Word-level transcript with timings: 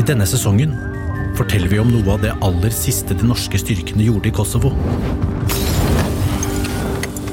I 0.00 0.02
denne 0.08 0.24
sesongen 0.24 0.72
forteller 1.36 1.68
vi 1.68 1.78
om 1.80 1.90
noe 1.92 2.14
av 2.14 2.22
det 2.22 2.32
aller 2.40 2.72
siste 2.72 3.12
de 3.12 3.26
norske 3.28 3.58
styrkene 3.60 4.06
gjorde 4.06 4.30
i 4.30 4.32
Kosovo. 4.32 4.70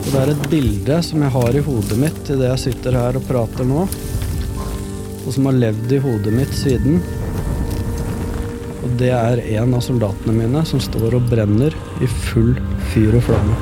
Det 0.09 0.18
er 0.20 0.34
et 0.34 0.46
bilde 0.52 0.98
som 1.05 1.23
jeg 1.23 1.34
har 1.38 1.55
i 1.55 1.64
hodet 1.64 2.00
mitt 2.02 2.20
idet 2.25 2.50
jeg 2.50 2.64
sitter 2.66 3.00
her 3.00 3.16
og 3.16 3.25
prater 3.30 3.68
nå, 3.70 3.86
og 3.88 5.32
som 5.32 5.48
har 5.48 5.59
levd 5.61 5.95
i 5.95 6.04
hodet 6.04 6.36
mitt 6.36 6.55
siden. 6.57 7.00
Og 8.84 8.96
det 9.00 9.14
er 9.16 9.44
en 9.62 9.78
av 9.78 9.86
soldatene 9.86 10.36
mine 10.36 10.68
som 10.68 10.84
står 10.84 11.16
og 11.16 11.30
brenner 11.32 11.76
i 12.04 12.12
full 12.28 12.57
fyr 12.91 13.21
og 13.21 13.30
flamme. 13.30 13.60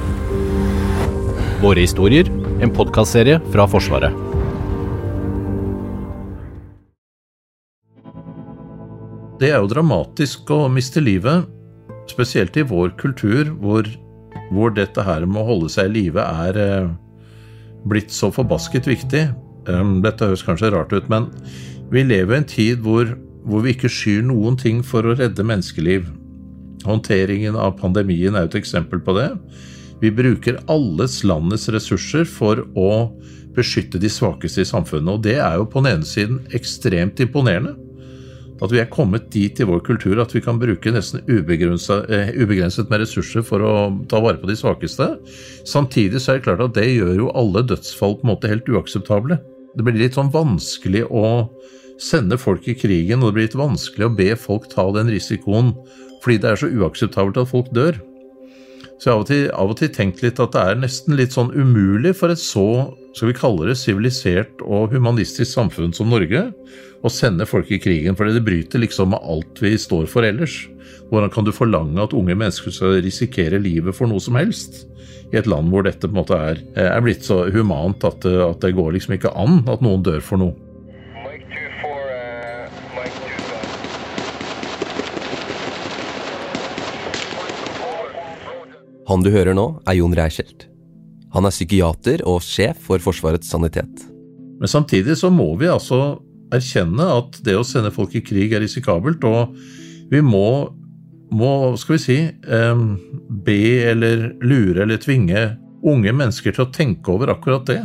Våre 1.61 1.85
historier, 1.85 2.31
en 2.65 2.73
podkastserie 2.73 3.43
fra 3.53 3.69
Forsvaret. 3.69 4.26
Det 9.37 9.51
er 9.51 9.59
jo 9.61 9.69
dramatisk 9.69 10.49
å 10.49 10.63
miste 10.73 11.01
livet, 11.03 11.45
spesielt 12.09 12.55
i 12.57 12.63
vår 12.65 12.95
kultur, 12.97 13.51
hvor, 13.61 13.85
hvor 14.49 14.73
dette 14.73 15.03
her 15.05 15.27
med 15.29 15.43
å 15.43 15.49
holde 15.51 15.69
seg 15.69 15.91
i 15.91 15.93
live 15.99 16.23
er 16.23 16.57
eh, 16.57 16.89
blitt 17.85 18.09
så 18.15 18.31
forbasket 18.33 18.89
viktig. 18.89 19.27
Um, 19.69 19.99
dette 20.01 20.25
høres 20.25 20.45
kanskje 20.47 20.71
rart 20.73 20.95
ut, 20.95 21.05
men 21.11 21.29
vi 21.93 22.01
lever 22.07 22.33
i 22.33 22.41
en 22.41 22.49
tid 22.49 22.81
hvor, 22.81 23.13
hvor 23.45 23.61
vi 23.61 23.75
ikke 23.75 23.91
skyr 23.93 24.25
noen 24.25 24.57
ting 24.57 24.81
for 24.81 25.05
å 25.05 25.13
redde 25.19 25.45
menneskeliv. 25.45 26.09
Håndteringen 26.87 27.59
av 27.61 27.77
pandemien 27.77 28.33
er 28.33 28.49
et 28.49 28.57
eksempel 28.57 29.03
på 29.05 29.19
det. 29.19 29.29
Vi 30.01 30.09
bruker 30.13 30.63
alles 30.71 31.21
landets 31.27 31.69
ressurser 31.73 32.25
for 32.25 32.65
å 32.73 32.91
beskytte 33.53 34.01
de 34.01 34.09
svakeste 34.09 34.65
i 34.65 34.69
samfunnet, 34.69 35.13
og 35.13 35.25
det 35.29 35.37
er 35.43 35.59
jo 35.61 35.69
på 35.69 35.83
den 35.83 35.99
ene 35.99 36.09
siden 36.09 36.41
ekstremt 36.57 37.21
imponerende. 37.21 37.77
At 38.57 38.71
vi 38.73 38.79
er 38.81 38.89
kommet 38.89 39.29
dit 39.33 39.59
i 39.61 39.67
vår 39.67 39.83
kultur 39.85 40.17
at 40.21 40.33
vi 40.33 40.41
kan 40.41 40.57
bruke 40.57 40.91
nesten 40.93 41.21
ubegrenset, 41.29 42.09
eh, 42.09 42.87
med 42.89 43.01
ressurser 43.03 43.45
for 43.45 43.61
å 43.61 43.73
ta 44.09 44.19
vare 44.19 44.41
på 44.41 44.49
de 44.49 44.55
svakeste. 44.57 45.19
Samtidig 45.65 46.21
så 46.21 46.33
er 46.33 46.39
det 46.39 46.47
klart 46.47 46.63
at 46.65 46.73
det 46.73 46.87
gjør 46.89 47.15
jo 47.15 47.31
alle 47.37 47.61
dødsfall 47.61 48.17
på 48.17 48.25
en 48.25 48.33
måte 48.33 48.49
helt 48.49 48.65
uakseptable. 48.65 49.39
Det 49.77 49.85
blir 49.85 49.99
litt 49.99 50.17
sånn 50.17 50.33
vanskelig 50.33 51.05
å 51.11 51.49
sende 52.01 52.37
folk 52.37 52.67
i 52.67 52.75
krigen, 52.77 53.21
og 53.21 53.29
det 53.29 53.35
blir 53.35 53.47
litt 53.47 53.61
vanskelig 53.61 54.07
å 54.07 54.15
be 54.15 54.35
folk 54.35 54.69
ta 54.69 54.89
den 54.91 55.09
risikoen 55.13 55.73
fordi 56.23 56.41
det 56.41 56.49
er 56.49 56.59
så 56.59 56.67
uakseptabelt 56.67 57.37
at 57.37 57.51
folk 57.51 57.69
dør. 57.71 57.95
Så 58.97 59.09
jeg 59.09 59.13
har 59.13 59.17
av 59.17 59.23
og 59.23 59.29
til, 59.29 59.43
av 59.53 59.71
og 59.71 59.77
til 59.77 59.89
tenkt 59.93 60.23
litt 60.25 60.39
at 60.41 60.55
det 60.55 60.61
er 60.63 60.79
nesten 60.81 61.17
litt 61.19 61.35
sånn 61.35 61.51
umulig 61.53 62.15
for 62.17 62.33
et 62.33 62.41
så 62.41 62.65
skal 63.13 63.29
vi 63.29 63.37
kalle 63.37 63.69
det 63.69 63.77
sivilisert 63.77 64.63
og 64.65 64.93
humanistisk 64.93 65.51
samfunn 65.51 65.93
som 65.93 66.09
Norge 66.09 66.47
å 67.05 67.11
sende 67.13 67.45
folk 67.45 67.69
i 67.69 67.79
krigen, 67.81 68.17
fordi 68.17 68.33
det 68.35 68.45
bryter 68.45 68.81
liksom 68.81 69.13
med 69.13 69.21
alt 69.21 69.61
vi 69.61 69.75
står 69.77 70.09
for 70.09 70.25
ellers. 70.25 70.63
Hvordan 71.11 71.31
kan 71.33 71.45
du 71.45 71.53
forlange 71.53 72.01
at 72.01 72.15
unge 72.17 72.35
mennesker 72.37 72.73
skal 72.73 72.97
risikere 73.05 73.61
livet 73.61 73.95
for 73.95 74.09
noe 74.09 74.23
som 74.23 74.37
helst? 74.39 74.87
I 75.29 75.37
et 75.41 75.49
land 75.49 75.69
hvor 75.69 75.85
dette 75.85 76.07
på 76.07 76.15
en 76.15 76.21
måte 76.21 76.37
er, 76.39 76.61
er 76.79 77.03
blitt 77.03 77.25
så 77.27 77.43
humant 77.53 78.05
at, 78.07 78.25
at 78.25 78.63
det 78.63 78.73
går 78.77 78.95
liksom 78.95 79.17
ikke 79.17 79.33
an 79.37 79.61
at 79.69 79.83
noen 79.85 80.05
dør 80.05 80.23
for 80.25 80.41
noe. 80.41 80.66
Han 89.07 89.23
du 89.23 89.31
hører 89.31 89.55
nå, 89.55 89.69
er 89.87 89.99
Jon 89.99 90.15
Reichelt. 90.15 90.67
Han 91.35 91.47
er 91.47 91.53
psykiater 91.53 92.23
og 92.27 92.41
sjef 92.43 92.79
for 92.89 93.03
Forsvarets 93.03 93.49
sanitet. 93.51 94.03
Men 94.57 94.71
samtidig 94.71 95.15
så 95.19 95.29
må 95.31 95.53
vi 95.59 95.69
altså 95.71 96.17
erkjenne 96.53 97.05
at 97.19 97.39
det 97.45 97.55
å 97.57 97.65
sende 97.67 97.93
folk 97.95 98.15
i 98.17 98.23
krig 98.25 98.55
er 98.55 98.63
risikabelt, 98.63 99.23
og 99.27 99.55
vi 100.11 100.21
må, 100.23 100.71
må 101.31 101.51
skal 101.79 101.97
vi 101.97 102.03
si, 102.03 102.17
be 103.47 103.61
eller 103.91 104.29
lure 104.43 104.83
eller 104.83 104.99
tvinge 105.03 105.49
unge 105.87 106.13
mennesker 106.15 106.55
til 106.55 106.65
å 106.65 106.71
tenke 106.73 107.13
over 107.13 107.31
akkurat 107.31 107.67
det. 107.69 107.81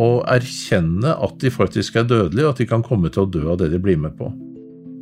Og 0.00 0.22
erkjenne 0.30 1.14
at 1.14 1.36
de 1.42 1.52
faktisk 1.54 2.00
er 2.00 2.08
dødelige, 2.10 2.46
og 2.46 2.54
at 2.54 2.62
de 2.62 2.70
kan 2.70 2.82
komme 2.86 3.10
til 3.12 3.26
å 3.26 3.30
dø 3.30 3.44
av 3.52 3.60
det 3.62 3.70
de 3.74 3.82
blir 3.82 4.00
med 4.00 4.16
på. 4.18 4.30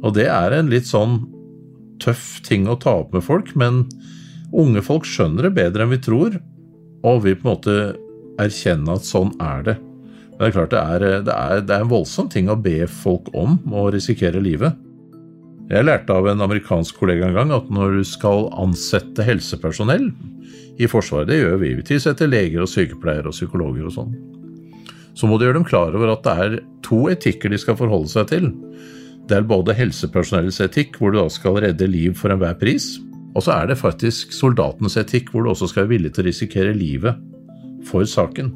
Og 0.03 0.16
det 0.16 0.26
er 0.28 0.56
en 0.56 0.72
litt 0.72 0.88
sånn 0.88 1.22
tøff 2.03 2.41
ting 2.44 2.66
å 2.69 2.76
ta 2.81 2.98
opp 3.04 3.15
med 3.15 3.25
folk, 3.25 3.54
men 3.56 3.87
Unge 4.52 4.82
folk 4.84 5.06
skjønner 5.08 5.48
det 5.48 5.56
bedre 5.56 5.86
enn 5.86 5.94
vi 5.94 6.00
tror, 6.02 6.36
og 7.02 7.24
vil 7.24 7.38
på 7.38 7.46
en 7.46 7.54
måte 7.54 7.76
erkjenne 8.42 8.96
at 8.96 9.06
sånn 9.08 9.32
er 9.42 9.66
det. 9.66 9.76
Men 10.32 10.38
det 10.40 10.48
er 10.48 10.56
klart 10.56 10.72
det 10.72 10.82
er, 10.82 11.04
det 11.26 11.34
er, 11.36 11.62
det 11.66 11.76
er 11.76 11.84
en 11.84 11.92
voldsom 11.92 12.28
ting 12.32 12.50
å 12.52 12.58
be 12.58 12.82
folk 12.88 13.30
om 13.36 13.58
å 13.72 13.86
risikere 13.94 14.42
livet. 14.42 14.76
Jeg 15.72 15.86
lærte 15.86 16.12
av 16.12 16.26
en 16.28 16.44
amerikansk 16.44 16.98
kollega 17.00 17.28
en 17.28 17.36
gang 17.38 17.52
at 17.54 17.70
når 17.72 18.00
du 18.00 18.04
skal 18.04 18.48
ansette 18.60 19.24
helsepersonell 19.24 20.10
i 20.82 20.88
Forsvaret, 20.91 21.30
det 21.30 21.38
gjør 21.38 21.60
vi, 21.62 21.72
vi 21.78 21.86
tilsetter 21.86 22.28
leger 22.28 22.64
og 22.64 22.68
sykepleiere 22.72 23.30
og 23.30 23.36
psykologer 23.36 23.86
og 23.88 23.94
sånn, 23.94 24.12
så 25.16 25.28
må 25.28 25.38
du 25.38 25.46
gjøre 25.46 25.60
dem 25.60 25.68
klar 25.68 25.94
over 25.96 26.12
at 26.12 26.26
det 26.26 26.34
er 26.44 26.58
to 26.84 27.06
etikker 27.12 27.52
de 27.52 27.60
skal 27.60 27.78
forholde 27.78 28.10
seg 28.10 28.28
til. 28.32 28.50
Det 29.28 29.38
er 29.38 29.48
både 29.48 29.76
helsepersonellets 29.76 30.60
etikk, 30.64 30.98
hvor 30.98 31.12
du 31.12 31.20
da 31.20 31.28
skal 31.32 31.60
redde 31.62 31.88
liv 31.88 32.16
for 32.18 32.32
enhver 32.34 32.56
pris, 32.60 32.96
og 33.32 33.44
så 33.44 33.54
er 33.54 33.70
det 33.70 33.81
faktisk 33.81 34.34
soldatens 34.37 34.98
etikk, 35.00 35.32
hvor 35.32 35.44
du 35.44 35.53
også 35.53 35.70
skal 35.70 35.87
være 35.87 35.94
villig 35.97 36.12
til 36.12 36.25
å 36.25 36.28
risikere 36.28 36.76
livet 36.76 37.20
for 37.88 38.04
saken. 38.09 38.53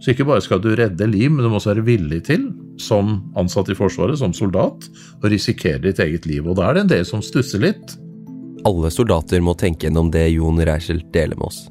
Så 0.00 0.12
ikke 0.12 0.26
bare 0.28 0.44
skal 0.44 0.60
du 0.62 0.70
redde 0.76 1.08
liv, 1.08 1.30
men 1.32 1.42
du 1.42 1.50
må 1.50 1.58
også 1.58 1.72
være 1.72 1.86
villig 1.86 2.22
til, 2.28 2.50
som 2.80 3.18
ansatt 3.38 3.70
i 3.72 3.76
Forsvaret, 3.78 4.18
som 4.20 4.34
soldat, 4.36 4.88
å 5.24 5.30
risikere 5.32 5.80
ditt 5.86 6.02
eget 6.04 6.28
liv. 6.28 6.44
Og 6.44 6.58
da 6.58 6.68
er 6.68 6.76
det 6.76 6.84
en 6.84 6.92
del 6.92 7.06
som 7.08 7.24
stusser 7.24 7.62
litt. 7.64 7.96
Alle 8.68 8.90
soldater 8.92 9.40
må 9.44 9.56
tenke 9.58 9.88
gjennom 9.88 10.10
det 10.12 10.26
Jon 10.34 10.60
Reichel 10.60 11.00
deler 11.14 11.38
med 11.38 11.48
oss. 11.48 11.64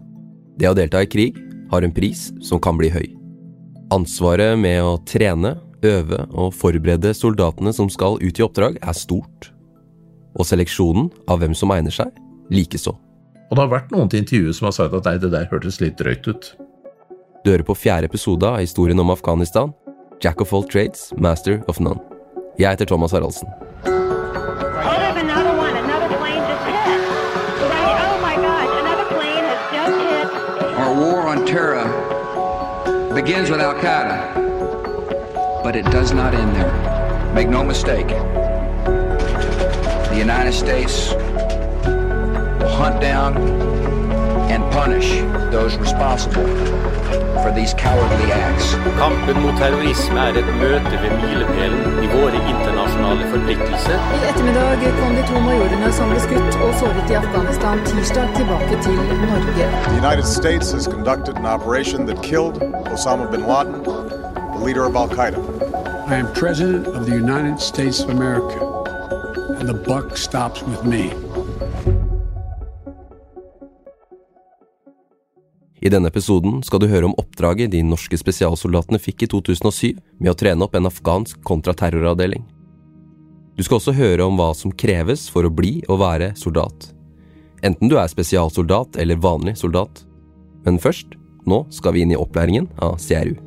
Det 0.58 0.70
å 0.70 0.78
delta 0.78 1.04
i 1.04 1.10
krig 1.12 1.38
har 1.72 1.86
en 1.86 1.94
pris 1.94 2.30
som 2.44 2.62
kan 2.62 2.78
bli 2.80 2.90
høy. 2.94 3.06
Ansvaret 3.94 4.58
med 4.58 4.82
å 4.82 4.98
trene, 5.06 5.56
øve 5.86 6.24
og 6.34 6.54
forberede 6.58 7.12
soldatene 7.14 7.74
som 7.76 7.92
skal 7.94 8.18
ut 8.24 8.40
i 8.40 8.46
oppdrag, 8.46 8.80
er 8.82 8.98
stort. 8.98 9.52
Og 10.36 10.48
seleksjonen 10.50 11.12
av 11.30 11.44
hvem 11.44 11.54
som 11.56 11.72
egner 11.76 11.94
seg, 11.94 12.10
likeså. 12.52 12.96
Og 13.50 13.58
det 13.58 13.62
har 13.62 13.72
vært 13.72 13.92
noen 13.94 14.10
til 14.10 14.24
intervjuet 14.24 14.58
som 14.58 14.70
har 14.70 14.78
sagt 14.78 14.96
at 14.98 15.10
nei, 15.10 15.18
det 15.22 15.32
der 15.34 15.50
hørtes 15.52 15.82
litt 15.82 16.00
drøyt 16.02 16.28
ut. 16.28 16.52
Du 17.46 17.52
hører 17.52 17.68
på 17.68 17.78
fjerde 17.78 18.10
episode 18.10 18.50
av 18.50 18.64
historien 18.64 19.00
om 19.00 19.14
Afghanistan. 19.14 19.74
Jack 20.24 20.42
of 20.42 20.54
all 20.54 20.66
trades, 20.66 21.12
master 21.18 21.62
of 21.68 21.80
none. 21.80 22.02
Jeg 22.58 22.74
heter 22.74 22.90
Thomas 22.90 23.12
Haraldsen. 23.12 23.52
On 31.36 31.46
terror 31.46 31.84
begins 33.14 33.50
with 33.50 33.60
Al 33.60 33.74
Qaeda, 33.74 34.34
but 35.62 35.76
it 35.76 35.84
does 35.92 36.14
not 36.14 36.34
end 36.34 36.56
there. 36.56 36.72
Make 37.34 37.50
no 37.50 37.62
mistake. 37.62 38.08
The 38.08 40.16
United 40.18 40.54
States 40.54 41.12
hunt 42.68 43.02
down 43.02 43.38
and 44.50 44.64
punish 44.72 45.10
those 45.52 45.76
responsible 45.78 46.46
for 47.44 47.52
these 47.52 47.74
cowardly 47.76 48.32
acts. 48.32 48.74
Kampen 49.00 49.38
mot 49.44 49.56
terrorisme 49.62 50.20
er 50.20 50.38
et 50.42 50.50
møte 50.62 50.96
ved 51.04 51.12
milepælen 51.24 52.04
i 52.06 52.08
våre 52.14 52.40
internasjonale 52.52 53.26
forpliktelser. 53.34 53.98
I 54.16 54.20
ettermiddag 54.30 54.86
kom 55.00 55.16
de 55.18 55.24
to 55.30 55.42
majorene 55.48 55.92
som 55.98 56.10
ble 56.10 56.22
skutt 56.24 56.58
og 56.66 56.72
såret 56.80 57.12
i 57.14 57.18
Afghanistan 57.22 57.84
tirsdag 57.90 58.32
tilbake 58.36 58.82
til 58.84 58.94
Norge. 58.94 59.68
The 59.90 59.98
United 60.04 60.26
States 60.26 60.72
has 60.72 60.88
conducted 60.96 61.38
an 61.38 61.46
operation 61.46 62.08
that 62.08 62.24
killed 62.24 62.62
Osama 62.94 63.30
bin 63.32 63.46
Laden, 63.52 63.84
the 64.56 64.66
leader 64.66 64.86
of 64.86 64.96
Al 64.96 65.10
Qaeda. 65.10 65.40
I 66.08 66.16
am 66.16 66.28
President 66.34 66.88
of 66.88 67.06
the 67.06 67.16
United 67.16 67.60
States 67.60 68.04
of 68.04 68.10
America, 68.10 68.60
and 69.60 69.68
the 69.68 69.80
buck 69.90 70.18
stops 70.18 70.62
with 70.62 70.84
me. 70.84 71.25
I 75.86 75.90
denne 75.94 76.10
episoden 76.10 76.64
skal 76.66 76.82
du 76.82 76.88
høre 76.90 77.06
om 77.06 77.14
oppdraget 77.22 77.70
de 77.76 77.84
norske 77.86 78.18
spesialsoldatene 78.18 78.98
fikk 78.98 79.28
i 79.28 79.30
2007 79.30 80.00
med 80.18 80.32
å 80.32 80.38
trene 80.40 80.66
opp 80.66 80.74
en 80.74 80.90
afghansk 80.90 81.44
kontraterroravdeling. 81.46 82.42
Du 83.54 83.62
skal 83.64 83.78
også 83.78 83.94
høre 83.94 84.26
om 84.26 84.40
hva 84.40 84.50
som 84.58 84.74
kreves 84.74 85.28
for 85.30 85.46
å 85.46 85.54
bli 85.54 85.78
og 85.86 86.02
være 86.02 86.32
soldat. 86.42 86.90
Enten 87.62 87.92
du 87.92 88.00
er 88.02 88.10
spesialsoldat 88.10 88.98
eller 89.02 89.22
vanlig 89.22 89.56
soldat. 89.62 90.02
Men 90.66 90.82
først, 90.82 91.14
nå 91.46 91.62
skal 91.70 91.94
vi 91.94 92.02
inn 92.02 92.16
i 92.16 92.20
opplæringen 92.20 92.66
av 92.82 92.98
CRU. 93.06 93.38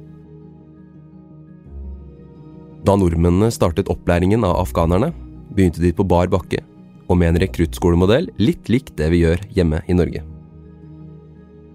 Da 2.87 2.95
nordmennene 2.95 3.51
startet 3.53 3.91
opplæringen 3.91 4.47
av 4.47 4.63
afghanerne, 4.63 5.11
begynte 5.51 5.83
de 5.83 5.91
på 5.91 6.07
bar 6.07 6.31
bakke, 6.31 6.63
og 7.11 7.19
med 7.19 7.35
en 7.35 7.43
rekruttskolemodell 7.43 8.31
litt 8.39 8.71
likt 8.71 8.95
det 8.97 9.11
vi 9.11 9.27
gjør 9.27 9.43
hjemme 9.59 9.83
i 9.91 9.99
Norge. 9.99 10.38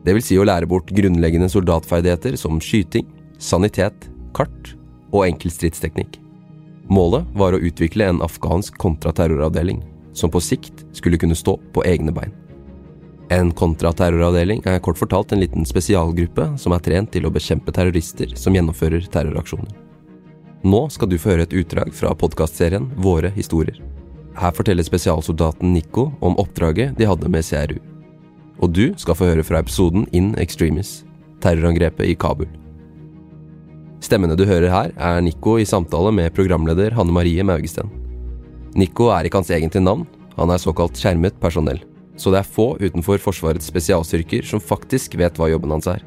Vil 0.04 0.24
si 0.24 0.36
å 0.40 0.46
lære 0.48 0.68
bort 0.68 0.92
grunnleggende 0.92 1.48
soldatferdigheter 1.52 2.36
som 2.40 2.60
skyting, 2.62 3.08
sanitet, 3.40 4.10
kart 4.36 4.74
og 5.14 5.26
enkel 5.28 5.52
stridsteknikk. 5.54 6.20
Målet 6.92 7.28
var 7.40 7.56
å 7.56 7.62
utvikle 7.64 8.10
en 8.10 8.22
afghansk 8.26 8.76
kontraterroravdeling, 8.82 9.80
som 10.14 10.32
på 10.32 10.42
sikt 10.44 10.84
skulle 10.92 11.18
kunne 11.18 11.38
stå 11.38 11.56
på 11.74 11.86
egne 11.88 12.12
bein. 12.12 12.34
En 13.32 13.54
kontraterroravdeling 13.56 14.62
er 14.68 14.82
kort 14.84 15.00
fortalt 15.00 15.32
en 15.32 15.40
liten 15.42 15.66
spesialgruppe 15.66 16.52
som 16.60 16.76
er 16.76 16.84
trent 16.84 17.14
til 17.16 17.26
å 17.26 17.32
bekjempe 17.34 17.72
terrorister 17.74 18.36
som 18.38 18.54
gjennomfører 18.54 19.08
terroraksjoner. 19.14 19.72
Nå 20.64 20.84
skal 20.94 21.10
du 21.10 21.18
få 21.20 21.34
høre 21.34 21.48
et 21.48 21.56
utdrag 21.56 21.96
fra 21.96 22.14
podkastserien 22.16 22.86
Våre 23.04 23.32
historier. 23.36 23.80
Her 24.36 24.54
forteller 24.56 24.86
spesialsoldaten 24.86 25.74
Nico 25.74 26.12
om 26.22 26.38
oppdraget 26.42 26.96
de 27.00 27.08
hadde 27.08 27.32
med 27.32 27.46
CRU. 27.48 27.80
Og 28.64 28.72
du 28.72 28.94
skal 28.96 29.18
få 29.18 29.28
høre 29.28 29.44
fra 29.44 29.60
episoden 29.60 30.06
In 30.16 30.32
Extremis, 30.40 31.02
terrorangrepet 31.44 32.08
i 32.08 32.16
Kabul. 32.16 32.48
Stemmene 34.04 34.38
du 34.40 34.46
hører 34.48 34.72
her, 34.72 34.94
er 34.96 35.20
Nico 35.24 35.58
i 35.60 35.68
samtale 35.68 36.14
med 36.16 36.32
programleder 36.36 36.96
Hanne 36.96 37.12
Marie 37.12 37.44
Maugesten. 37.44 37.92
Nico 38.80 39.10
er 39.12 39.28
ikke 39.28 39.42
hans 39.42 39.52
egentlige 39.52 39.84
navn, 39.84 40.08
han 40.38 40.52
er 40.52 40.64
såkalt 40.64 40.96
skjermet 41.00 41.36
personell. 41.44 41.84
Så 42.16 42.32
det 42.32 42.40
er 42.40 42.52
få 42.56 42.74
utenfor 42.80 43.20
Forsvarets 43.20 43.68
spesialstyrker 43.68 44.48
som 44.48 44.64
faktisk 44.64 45.18
vet 45.20 45.40
hva 45.40 45.52
jobben 45.52 45.76
hans 45.76 45.90
er. 45.92 46.04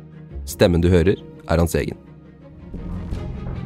Stemmen 0.48 0.80
du 0.80 0.88
hører, 0.88 1.20
er 1.20 1.60
hans 1.60 1.76
egen. 1.76 2.05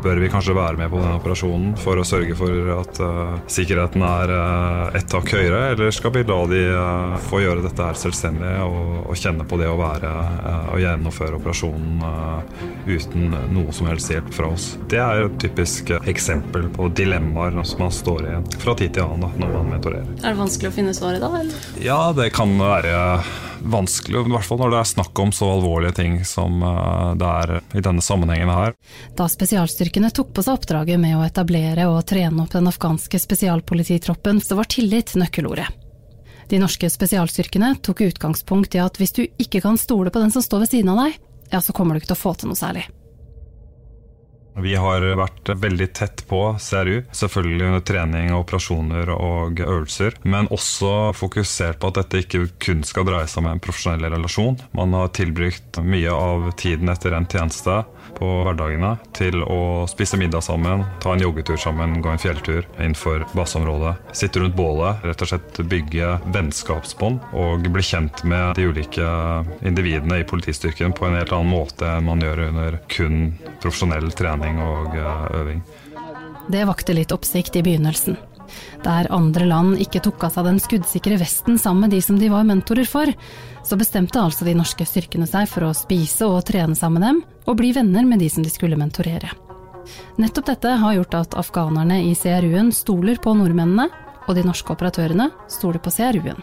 Bør 0.01 0.17
vi 0.23 0.31
kanskje 0.33 0.55
være 0.57 0.79
med 0.81 0.89
på 0.93 1.01
denne 1.01 1.19
operasjonen 1.19 1.75
for 1.81 2.01
å 2.01 2.05
sørge 2.07 2.37
for 2.39 2.71
at 2.73 3.01
uh, 3.05 3.35
sikkerheten 3.53 4.05
er 4.07 4.33
uh, 4.33 4.97
ett 4.97 5.13
hakk 5.13 5.35
høyere, 5.37 5.61
eller 5.75 5.93
skal 5.93 6.15
vi 6.15 6.23
la 6.29 6.39
de 6.49 6.63
uh, 6.73 7.17
få 7.29 7.43
gjøre 7.45 7.65
dette 7.67 7.85
her 7.85 7.99
selvstendig 8.01 8.55
og, 8.65 8.79
og, 9.03 9.13
kjenne 9.21 9.45
på 9.45 9.59
det 9.61 9.69
å 9.69 9.77
være 9.77 10.11
og 10.73 10.81
gjennomføre 10.81 11.37
operasjonen 11.37 12.01
uten 12.89 13.35
noe 13.53 13.75
som 13.77 13.91
helst 13.91 14.13
hjelp 14.15 14.31
fra 14.33 14.49
oss? 14.55 14.71
Det 14.89 15.03
er 15.03 15.27
et 15.27 15.37
typisk 15.43 15.93
eksempel 16.09 16.71
på 16.73 16.89
dilemmaer 16.97 17.61
som 17.69 17.85
man 17.85 17.93
står 17.93 18.31
i 18.31 18.39
fra 18.63 18.77
tid 18.79 18.97
til 18.97 19.05
annen 19.05 19.27
da, 19.27 19.31
når 19.43 19.55
man 19.59 19.71
mentorerer. 19.75 20.09
Er 20.23 20.33
det 20.33 20.41
vanskelig 20.41 20.73
å 20.73 20.77
finne 20.81 20.97
svaret 20.97 21.21
da? 21.21 21.33
Eller? 21.43 21.71
Ja, 21.85 22.01
det 22.17 22.31
kan 22.37 22.57
være 22.61 22.97
vanskelig, 23.63 24.23
i 24.27 24.33
hvert 24.33 24.47
fall 24.47 24.61
når 24.61 24.73
det 24.75 24.79
er 24.81 24.91
snakk 24.91 25.21
om 25.23 25.33
så 25.35 25.49
alvorlige 25.55 25.97
ting 26.01 26.19
som 26.29 26.63
eh, 26.63 27.13
det 27.21 27.31
er 27.43 27.53
i 27.79 27.85
denne 27.85 28.05
sammenhengen 28.05 28.53
her. 28.53 28.77
Da 29.19 29.29
spesialstyrkene 29.31 30.13
tok 30.15 30.33
på 30.37 30.45
seg 30.47 30.61
oppdraget 30.61 31.01
med 31.03 31.19
å 31.19 31.25
etablere 31.27 31.89
og 31.91 32.03
trene 32.11 32.45
opp 32.45 32.55
den 32.55 32.71
afghanske 32.71 33.21
spesialpolititroppen, 33.23 34.43
så 34.45 34.59
var 34.59 34.71
tillit 34.71 35.15
nøkkelordet. 35.19 35.69
De 36.51 36.59
norske 36.59 36.89
spesialstyrkene 36.91 37.77
tok 37.87 38.01
utgangspunkt 38.09 38.75
i 38.75 38.83
at 38.83 38.99
hvis 38.99 39.15
du 39.15 39.23
ikke 39.27 39.63
kan 39.63 39.79
stole 39.79 40.11
på 40.11 40.23
den 40.23 40.33
som 40.35 40.43
står 40.43 40.65
ved 40.65 40.73
siden 40.75 40.91
av 40.95 41.05
deg, 41.05 41.21
ja, 41.53 41.61
så 41.63 41.75
kommer 41.75 41.95
du 41.95 42.03
ikke 42.03 42.11
til 42.13 42.19
å 42.19 42.25
få 42.25 42.35
til 42.39 42.51
noe 42.51 42.59
særlig. 42.59 42.89
Vi 44.59 44.75
har 44.75 45.05
vært 45.17 45.53
veldig 45.63 45.87
tett 45.95 46.25
på 46.29 46.41
CRU, 46.61 47.03
selvfølgelig 47.15 47.69
under 47.69 47.85
trening, 47.87 48.33
operasjoner 48.35 49.13
og 49.15 49.61
øvelser. 49.63 50.19
Men 50.23 50.51
også 50.53 51.13
fokusert 51.17 51.81
på 51.81 51.91
at 51.91 52.01
dette 52.01 52.25
ikke 52.25 52.43
kun 52.63 52.83
skal 52.87 53.07
dreie 53.09 53.29
seg 53.31 53.45
om 53.45 53.51
en 53.53 53.63
profesjonell 53.63 54.11
relasjon. 54.11 54.59
Man 54.77 54.97
har 54.97 55.13
tilbrukt 55.17 55.81
mye 55.85 56.13
av 56.13 56.51
tiden 56.61 56.91
etter 56.93 57.17
en 57.17 57.29
tjeneste 57.31 57.83
på 58.17 58.29
hverdagene 58.45 58.97
til 59.17 59.39
å 59.45 59.87
spise 59.91 60.19
middag 60.21 60.43
sammen, 60.45 60.83
ta 61.03 61.15
en 61.15 61.23
joggetur 61.23 61.59
sammen, 61.61 62.01
gå 62.03 62.11
en 62.11 62.21
fjelltur 62.21 62.67
innenfor 62.77 63.25
baseområdet. 63.37 63.95
Sitte 64.17 64.43
rundt 64.43 64.59
bålet, 64.59 65.05
rett 65.07 65.23
og 65.23 65.31
slett 65.31 65.61
bygge 65.71 66.17
vennskapsbånd 66.35 67.31
og 67.39 67.71
bli 67.71 67.85
kjent 67.87 68.25
med 68.29 68.59
de 68.59 68.67
ulike 68.67 69.07
individene 69.63 70.21
i 70.21 70.27
politistyrken 70.27 70.97
på 70.97 71.07
en 71.07 71.21
helt 71.21 71.33
annen 71.37 71.55
måte 71.55 71.87
enn 71.87 72.09
man 72.09 72.25
gjør 72.25 72.49
under 72.49 72.81
kun 72.91 73.23
profesjonell 73.63 74.11
trening 74.17 74.40
trening 74.41 74.61
og 74.65 74.97
eh, 74.97 75.41
øving. 75.41 75.63
Det 76.51 76.67
vakte 76.67 76.95
litt 76.95 77.13
oppsikt 77.13 77.57
i 77.57 77.63
begynnelsen. 77.63 78.17
Der 78.83 79.07
andre 79.13 79.47
land 79.47 79.77
ikke 79.79 80.01
tok 80.03 80.25
av 80.27 80.35
seg 80.35 80.49
den 80.49 80.59
skuddsikre 80.59 81.19
vesten 81.21 81.59
sammen 81.59 81.87
med 81.87 81.95
de 81.95 82.01
som 82.03 82.19
de 82.19 82.31
var 82.33 82.47
mentorer 82.49 82.89
for, 82.89 83.07
så 83.63 83.79
bestemte 83.79 84.19
altså 84.19 84.45
de 84.49 84.57
norske 84.59 84.87
styrkene 84.89 85.29
seg 85.29 85.47
for 85.49 85.69
å 85.69 85.77
spise 85.77 86.27
og 86.27 86.43
trene 86.49 86.75
sammen 86.75 86.99
med 86.99 87.07
dem, 87.07 87.23
og 87.47 87.59
bli 87.61 87.71
venner 87.77 88.07
med 88.09 88.19
de 88.19 88.31
som 88.33 88.43
de 88.43 88.51
skulle 88.51 88.79
mentorere. 88.81 89.31
Nettopp 90.21 90.51
dette 90.51 90.77
har 90.83 90.97
gjort 90.97 91.19
at 91.21 91.37
afghanerne 91.39 92.01
i 92.09 92.15
CRU-en 92.19 92.73
stoler 92.75 93.21
på 93.23 93.37
nordmennene, 93.37 93.87
og 94.27 94.35
de 94.37 94.47
norske 94.47 94.75
operatørene 94.75 95.31
stoler 95.51 95.83
på 95.83 95.93
CRU-en. 95.95 96.43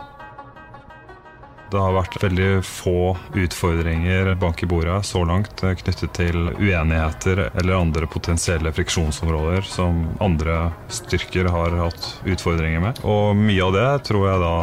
Det 1.72 1.80
har 1.82 1.96
vært 1.96 2.16
veldig 2.22 2.50
få 2.64 3.12
utfordringer 3.36 4.30
bank 4.40 4.64
i 4.64 4.70
bordet 4.70 5.02
så 5.06 5.24
langt 5.28 5.64
eh, 5.68 5.76
knyttet 5.76 6.14
til 6.16 6.50
uenigheter 6.56 7.42
eller 7.50 7.76
andre 7.76 8.08
potensielle 8.08 8.72
friksjonsområder 8.72 9.68
som 9.68 10.06
andre 10.24 10.72
styrker 10.88 11.50
har 11.52 11.76
hatt 11.82 12.08
utfordringer 12.24 12.84
med. 12.84 13.02
Og 13.04 13.36
mye 13.36 13.66
av 13.66 13.76
det 13.76 13.88
tror 14.08 14.28
jeg 14.30 14.44
da 14.44 14.56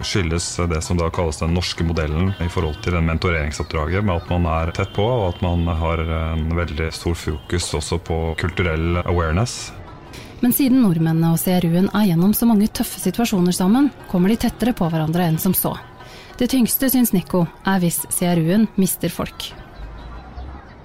skyldes 0.00 0.46
det 0.72 0.80
som 0.84 1.00
da 1.00 1.10
kalles 1.12 1.42
den 1.42 1.52
norske 1.56 1.84
modellen 1.84 2.32
i 2.40 2.48
forhold 2.52 2.80
til 2.84 2.96
den 2.96 3.08
mentoreringsoppdraget, 3.10 4.04
med 4.04 4.22
at 4.22 4.30
man 4.32 4.48
er 4.48 4.72
tett 4.76 4.94
på, 4.96 5.04
og 5.04 5.34
at 5.34 5.42
man 5.44 5.66
har 5.68 6.00
en 6.00 6.46
veldig 6.56 6.88
stor 6.94 7.16
fokus 7.18 7.68
også 7.76 8.00
på 8.06 8.20
kulturell 8.40 9.02
awareness. 9.04 9.74
Men 10.40 10.52
siden 10.52 10.82
nordmennene 10.84 11.32
og 11.32 11.40
CRU-en 11.40 11.88
er 11.96 12.08
gjennom 12.10 12.32
så 12.36 12.48
mange 12.48 12.68
tøffe 12.68 13.00
situasjoner 13.00 13.56
sammen, 13.56 13.88
kommer 14.10 14.32
de 14.32 14.40
tettere 14.40 14.76
på 14.76 14.88
hverandre 14.92 15.28
enn 15.28 15.40
som 15.40 15.56
så. 15.56 15.74
Det 16.36 16.50
tyngste, 16.52 16.90
syns 16.92 17.14
Nico, 17.16 17.46
er 17.64 17.80
hvis 17.80 18.02
CRU-en 18.12 18.66
mister 18.76 19.08
folk. 19.08 19.52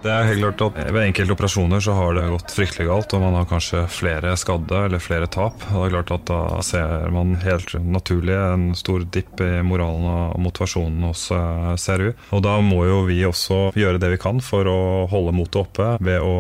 Det 0.01 0.09
er 0.09 0.29
helt 0.31 0.41
klart 0.41 0.61
at 0.65 0.93
Ved 0.95 1.03
enkelte 1.03 1.35
operasjoner 1.35 1.81
så 1.83 1.93
har 1.93 2.15
det 2.17 2.23
gått 2.31 2.53
fryktelig 2.55 2.87
galt, 2.87 3.13
og 3.13 3.21
man 3.21 3.35
har 3.37 3.49
kanskje 3.49 3.83
flere 3.91 4.31
skadde 4.39 4.79
eller 4.87 5.03
flere 5.03 5.27
tap. 5.29 5.61
Det 5.67 5.77
er 5.77 5.93
klart 5.93 6.13
at 6.15 6.23
Da 6.31 6.61
ser 6.65 7.11
man 7.13 7.35
helt 7.43 7.75
naturlig 7.83 8.37
en 8.37 8.71
stor 8.79 9.03
dipp 9.03 9.43
i 9.43 9.51
moralen 9.65 10.07
og 10.09 10.39
motivasjonen 10.41 11.03
hos 11.09 11.27
eh, 11.35 11.75
CRU. 11.83 12.09
Og 12.31 12.41
Da 12.47 12.55
må 12.65 12.85
jo 12.87 13.03
vi 13.09 13.19
også 13.27 13.59
gjøre 13.77 14.01
det 14.01 14.15
vi 14.15 14.21
kan 14.23 14.41
for 14.41 14.71
å 14.71 14.79
holde 15.11 15.35
motet 15.35 15.61
oppe, 15.61 15.91
ved 16.01 16.23
å 16.23 16.33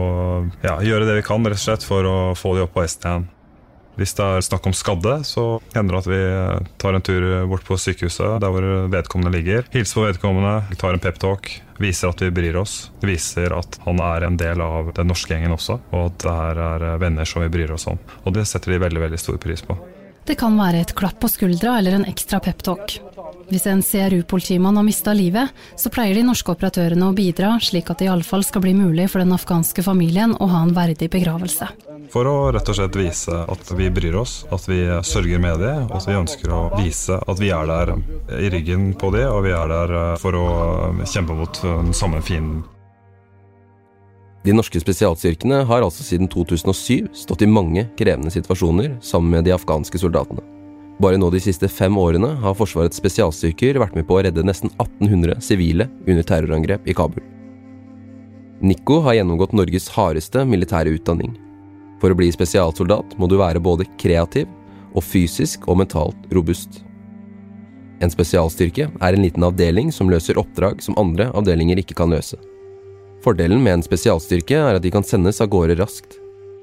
ja, 0.63 0.79
gjøre 0.81 1.05
det 1.11 1.19
vi 1.19 1.27
kan 1.27 1.45
rett 1.45 1.59
og 1.59 1.65
slett 1.67 1.85
for 1.85 2.07
å 2.07 2.17
få 2.39 2.55
de 2.57 2.65
opp 2.65 2.73
på 2.79 2.87
hesten 2.87 3.11
igjen. 3.11 3.29
Hvis 3.99 4.15
det 4.17 4.25
er 4.25 4.45
snakk 4.45 4.67
om 4.69 4.75
skadde, 4.75 5.17
så 5.27 5.45
hender 5.75 5.97
det 5.97 6.01
at 6.01 6.09
vi 6.11 6.21
tar 6.81 6.95
en 6.95 7.05
tur 7.05 7.25
bort 7.51 7.65
på 7.67 7.77
sykehuset 7.79 8.39
der 8.41 8.53
hvor 8.53 8.67
vedkommende 8.91 9.33
ligger. 9.35 9.67
Hilser 9.73 9.99
på 9.99 10.05
vedkommende, 10.07 10.77
tar 10.79 10.95
en 10.95 11.03
peptalk, 11.03 11.51
viser 11.81 12.13
at 12.13 12.23
vi 12.23 12.31
bryr 12.33 12.61
oss. 12.61 12.75
Viser 13.03 13.53
at 13.57 13.79
han 13.85 14.01
er 14.03 14.27
en 14.27 14.39
del 14.39 14.63
av 14.63 14.93
den 14.97 15.11
norske 15.11 15.33
gjengen 15.33 15.55
også, 15.57 15.79
og 15.91 16.05
at 16.07 16.21
det 16.23 16.37
her 16.37 16.61
er 16.67 17.01
venner 17.01 17.27
som 17.27 17.43
vi 17.43 17.51
bryr 17.53 17.75
oss 17.75 17.89
om. 17.91 17.99
Og 18.23 18.37
det 18.37 18.47
setter 18.49 18.75
de 18.75 18.83
veldig, 18.85 19.03
veldig 19.07 19.21
stor 19.21 19.41
pris 19.41 19.65
på. 19.65 19.77
Det 20.25 20.37
kan 20.37 20.53
være 20.53 20.83
et 20.85 20.93
klapp 20.95 21.17
på 21.19 21.29
skuldra 21.31 21.79
eller 21.79 21.97
en 21.97 22.05
ekstra 22.07 22.39
peptalk. 22.43 22.99
Hvis 23.51 23.65
en 23.67 23.81
CRU-politimann 23.83 24.77
har 24.79 24.85
mista 24.87 25.11
livet, 25.13 25.51
så 25.75 25.89
pleier 25.91 26.15
de 26.15 26.23
norske 26.23 26.53
operatørene 26.53 27.09
å 27.09 27.15
bidra, 27.15 27.57
slik 27.59 27.89
at 27.91 27.99
det 27.99 28.07
i 28.07 28.11
alle 28.11 28.23
fall 28.23 28.45
skal 28.47 28.63
bli 28.63 28.71
mulig 28.77 29.09
for 29.11 29.19
den 29.19 29.35
afghanske 29.35 29.83
familien 29.83 30.37
å 30.39 30.47
ha 30.53 30.61
en 30.63 30.71
verdig 30.75 31.09
begravelse. 31.11 31.67
For 32.13 32.27
å 32.27 32.35
rett 32.55 32.71
og 32.71 32.77
slett 32.77 32.95
vise 32.95 33.41
at 33.51 33.73
vi 33.75 33.89
bryr 33.91 34.15
oss, 34.21 34.45
at 34.55 34.67
vi 34.71 34.79
sørger 35.03 35.43
med 35.43 35.59
det, 35.63 35.73
og 35.89 35.97
at 35.99 36.07
vi 36.07 36.15
ønsker 36.21 36.53
å 36.55 36.61
vise 36.77 37.19
at 37.19 37.43
vi 37.43 37.51
er 37.51 37.67
der 37.67 37.93
i 38.39 38.53
ryggen 38.55 38.93
på 38.95 39.11
det, 39.17 39.25
og 39.27 39.43
vi 39.43 39.51
er 39.55 39.67
der 39.71 39.95
eh, 39.99 40.13
for 40.23 40.39
å 40.39 40.47
kjempe 41.03 41.35
mot 41.35 41.59
den 41.63 41.91
samme 41.95 42.23
fienden. 42.23 42.63
De 44.47 44.55
norske 44.55 44.79
spesialstyrkene 44.81 45.65
har 45.69 45.83
altså 45.83 46.07
siden 46.07 46.31
2007 46.31 47.11
stått 47.19 47.43
i 47.43 47.51
mange 47.51 47.89
krevende 47.99 48.31
situasjoner 48.33 48.95
sammen 49.05 49.35
med 49.35 49.45
de 49.45 49.53
afghanske 49.59 49.99
soldatene. 50.01 50.60
Bare 50.99 51.17
nå 51.17 51.29
de 51.33 51.39
siste 51.41 51.69
fem 51.71 51.95
årene 51.97 52.33
har 52.43 52.57
Forsvarets 52.57 52.99
spesialstyrker 52.99 53.79
vært 53.81 53.95
med 53.97 54.07
på 54.09 54.17
å 54.17 54.23
redde 54.25 54.43
nesten 54.45 54.73
1800 54.75 55.39
sivile 55.41 55.87
under 56.05 56.25
terrorangrep 56.27 56.89
i 56.89 56.95
Kabul. 56.97 57.23
Nico 58.61 58.99
har 59.01 59.17
gjennomgått 59.17 59.55
Norges 59.57 59.87
hardeste 59.95 60.43
militære 60.45 60.93
utdanning, 60.93 61.33
for 62.01 62.13
å 62.13 62.17
bli 62.17 62.29
spesialsoldat 62.33 63.15
må 63.17 63.29
du 63.29 63.39
være 63.39 63.63
både 63.63 63.87
kreativ 64.01 64.49
og 64.91 65.05
fysisk 65.05 65.65
og 65.71 65.79
mentalt 65.81 66.29
robust. 66.35 66.83
En 68.01 68.13
spesialstyrke 68.13 68.87
er 68.89 69.15
en 69.15 69.25
liten 69.25 69.45
avdeling 69.45 69.91
som 69.93 70.09
løser 70.09 70.37
oppdrag 70.41 70.81
som 70.81 70.97
andre 70.97 71.29
avdelinger 71.37 71.81
ikke 71.81 71.97
kan 71.97 72.13
løse. 72.13 72.37
Fordelen 73.21 73.61
med 73.61 73.79
en 73.79 73.85
spesialstyrke 73.85 74.57
er 74.57 74.77
at 74.77 74.85
de 74.85 74.93
kan 74.93 75.05
sendes 75.05 75.41
av 75.41 75.51
gårde 75.53 75.77
raskt, 75.77 76.17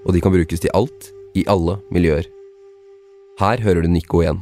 og 0.07 0.15
de 0.15 0.23
kan 0.23 0.35
brukes 0.35 0.63
til 0.63 0.75
alt, 0.75 1.13
i 1.37 1.45
alle 1.47 1.77
miljøer. 1.95 2.27
Her 3.39 3.61
hører 3.63 3.85
du 3.87 3.93
Nico 3.93 4.19
igjen. 4.25 4.41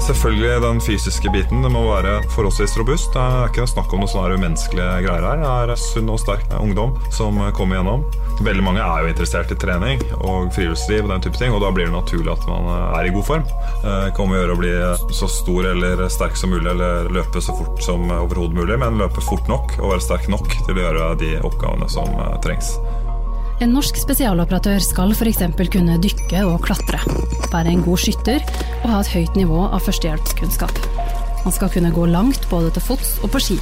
Selvfølgelig 0.00 0.62
den 0.64 0.80
fysiske 0.82 1.30
biten. 1.30 1.60
Det 1.62 1.70
må 1.70 1.84
være 1.86 2.16
forholdsvis 2.32 2.72
robust. 2.80 3.12
Det 3.14 3.20
er 3.22 3.50
ikke 3.50 3.66
snakk 3.70 3.92
om 3.94 4.00
noe 4.02 4.10
sånne 4.10 4.38
umenneskelige 4.40 5.04
greier 5.04 5.26
her. 5.28 5.42
Det 5.44 5.76
er 5.76 5.78
sunn 5.78 6.10
og 6.10 6.18
sterk 6.18 6.48
ungdom 6.58 6.96
som 7.14 7.38
kommer 7.54 7.78
gjennom. 7.78 8.02
Veldig 8.42 8.64
mange 8.66 8.82
er 8.82 9.04
jo 9.04 9.12
interessert 9.12 9.52
i 9.54 9.58
trening 9.60 10.02
og 10.16 10.50
friluftsliv 10.56 11.04
og 11.04 11.12
den 11.12 11.26
type 11.26 11.38
ting, 11.38 11.54
og 11.54 11.62
da 11.62 11.70
blir 11.76 11.86
det 11.86 11.94
naturlig 11.94 12.32
at 12.32 12.48
man 12.50 12.66
er 12.72 13.06
i 13.06 13.12
god 13.14 13.28
form. 13.28 13.44
Det 13.84 13.92
eh, 13.92 14.08
kan 14.16 14.34
gjøre 14.34 14.56
å 14.56 14.60
bli 14.62 14.72
så 15.20 15.28
stor 15.30 15.68
eller 15.74 16.02
sterk 16.10 16.40
som 16.40 16.50
mulig, 16.56 16.72
eller 16.72 17.12
løpe 17.14 17.44
så 17.44 17.54
fort 17.54 17.84
som 17.86 18.10
overhodet 18.16 18.58
mulig, 18.58 18.80
men 18.82 18.98
løpe 18.98 19.22
fort 19.22 19.46
nok 19.52 19.76
og 19.78 19.92
være 19.92 20.08
sterk 20.08 20.26
nok 20.32 20.48
til 20.64 20.74
å 20.74 20.88
gjøre 20.88 21.12
de 21.22 21.36
oppgavene 21.46 21.86
som 21.92 22.10
eh, 22.16 22.34
trengs. 22.42 22.74
En 23.60 23.74
norsk 23.76 23.98
spesialoperatør 24.00 24.80
skal 24.80 25.10
f.eks. 25.12 25.42
kunne 25.68 25.98
dykke 26.00 26.46
og 26.48 26.62
klatre, 26.64 27.02
være 27.52 27.74
en 27.74 27.84
god 27.84 28.00
skytter 28.02 28.42
og 28.82 28.88
ha 28.92 29.02
et 29.02 29.12
høyt 29.14 29.36
nivå 29.38 29.66
av 29.68 29.84
førstehjelpskunnskap. 29.86 30.80
Man 31.44 31.54
skal 31.56 31.70
kunne 31.72 31.92
gå 31.94 32.06
langt 32.10 32.48
både 32.50 32.72
til 32.74 32.84
fots 32.84 33.14
og 33.24 33.32
på 33.34 33.40
ski, 33.42 33.58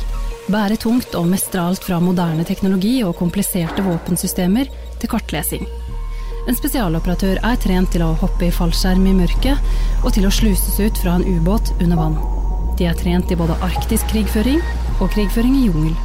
bære 0.51 0.79
tungt 0.81 1.15
og 1.19 1.29
mestre 1.31 1.63
alt 1.63 1.85
fra 1.85 2.01
moderne 2.03 2.47
teknologi 2.49 2.99
og 3.07 3.17
kompliserte 3.21 3.85
våpensystemer 3.87 4.71
til 4.99 5.13
kartlesing. 5.13 5.69
En 6.49 6.57
spesialoperatør 6.57 7.43
er 7.45 7.61
trent 7.61 7.93
til 7.93 8.03
å 8.07 8.15
hoppe 8.23 8.47
i 8.47 8.55
fallskjerm 8.55 9.05
i 9.11 9.15
mørket 9.19 10.03
og 10.03 10.15
til 10.17 10.25
å 10.25 10.33
sluses 10.33 10.79
ut 10.81 11.01
fra 11.03 11.19
en 11.19 11.27
ubåt 11.29 11.75
under 11.77 12.01
vann. 12.01 12.19
De 12.81 12.89
er 12.89 12.97
trent 12.97 13.31
i 13.31 13.37
både 13.37 13.59
arktisk 13.67 14.09
krigføring 14.13 14.63
og 14.99 15.11
krigføring 15.13 15.59
i 15.59 15.67
jungel. 15.67 15.97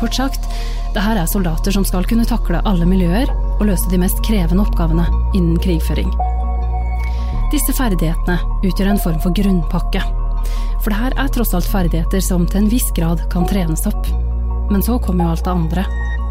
Kort 0.00 0.16
sagt, 0.16 0.48
det 0.94 1.04
her 1.04 1.20
er 1.20 1.28
soldater 1.28 1.74
som 1.76 1.84
skal 1.86 2.08
kunne 2.08 2.26
takle 2.28 2.64
alle 2.68 2.88
miljøer 2.88 3.30
og 3.58 3.66
løse 3.68 3.92
de 3.92 4.00
mest 4.00 4.24
krevende 4.26 4.64
oppgavene 4.64 5.06
innen 5.36 5.60
krigføring. 5.60 6.10
Disse 7.52 7.74
ferdighetene 7.76 8.38
utgjør 8.64 8.94
en 8.94 9.00
form 9.00 9.18
for 9.20 9.34
grunnpakke. 9.36 10.00
For 10.82 10.88
det 10.88 10.98
her 10.98 11.16
er 11.20 11.32
tross 11.34 11.52
alt 11.54 11.68
ferdigheter 11.68 12.22
som 12.24 12.46
til 12.48 12.62
en 12.62 12.70
viss 12.72 12.88
grad 12.96 13.26
kan 13.32 13.44
trenes 13.48 13.84
opp. 13.90 14.08
Men 14.72 14.80
så 14.82 14.96
kommer 15.02 15.26
jo 15.26 15.34
alt 15.34 15.44
det 15.44 15.52
andre. 15.52 15.84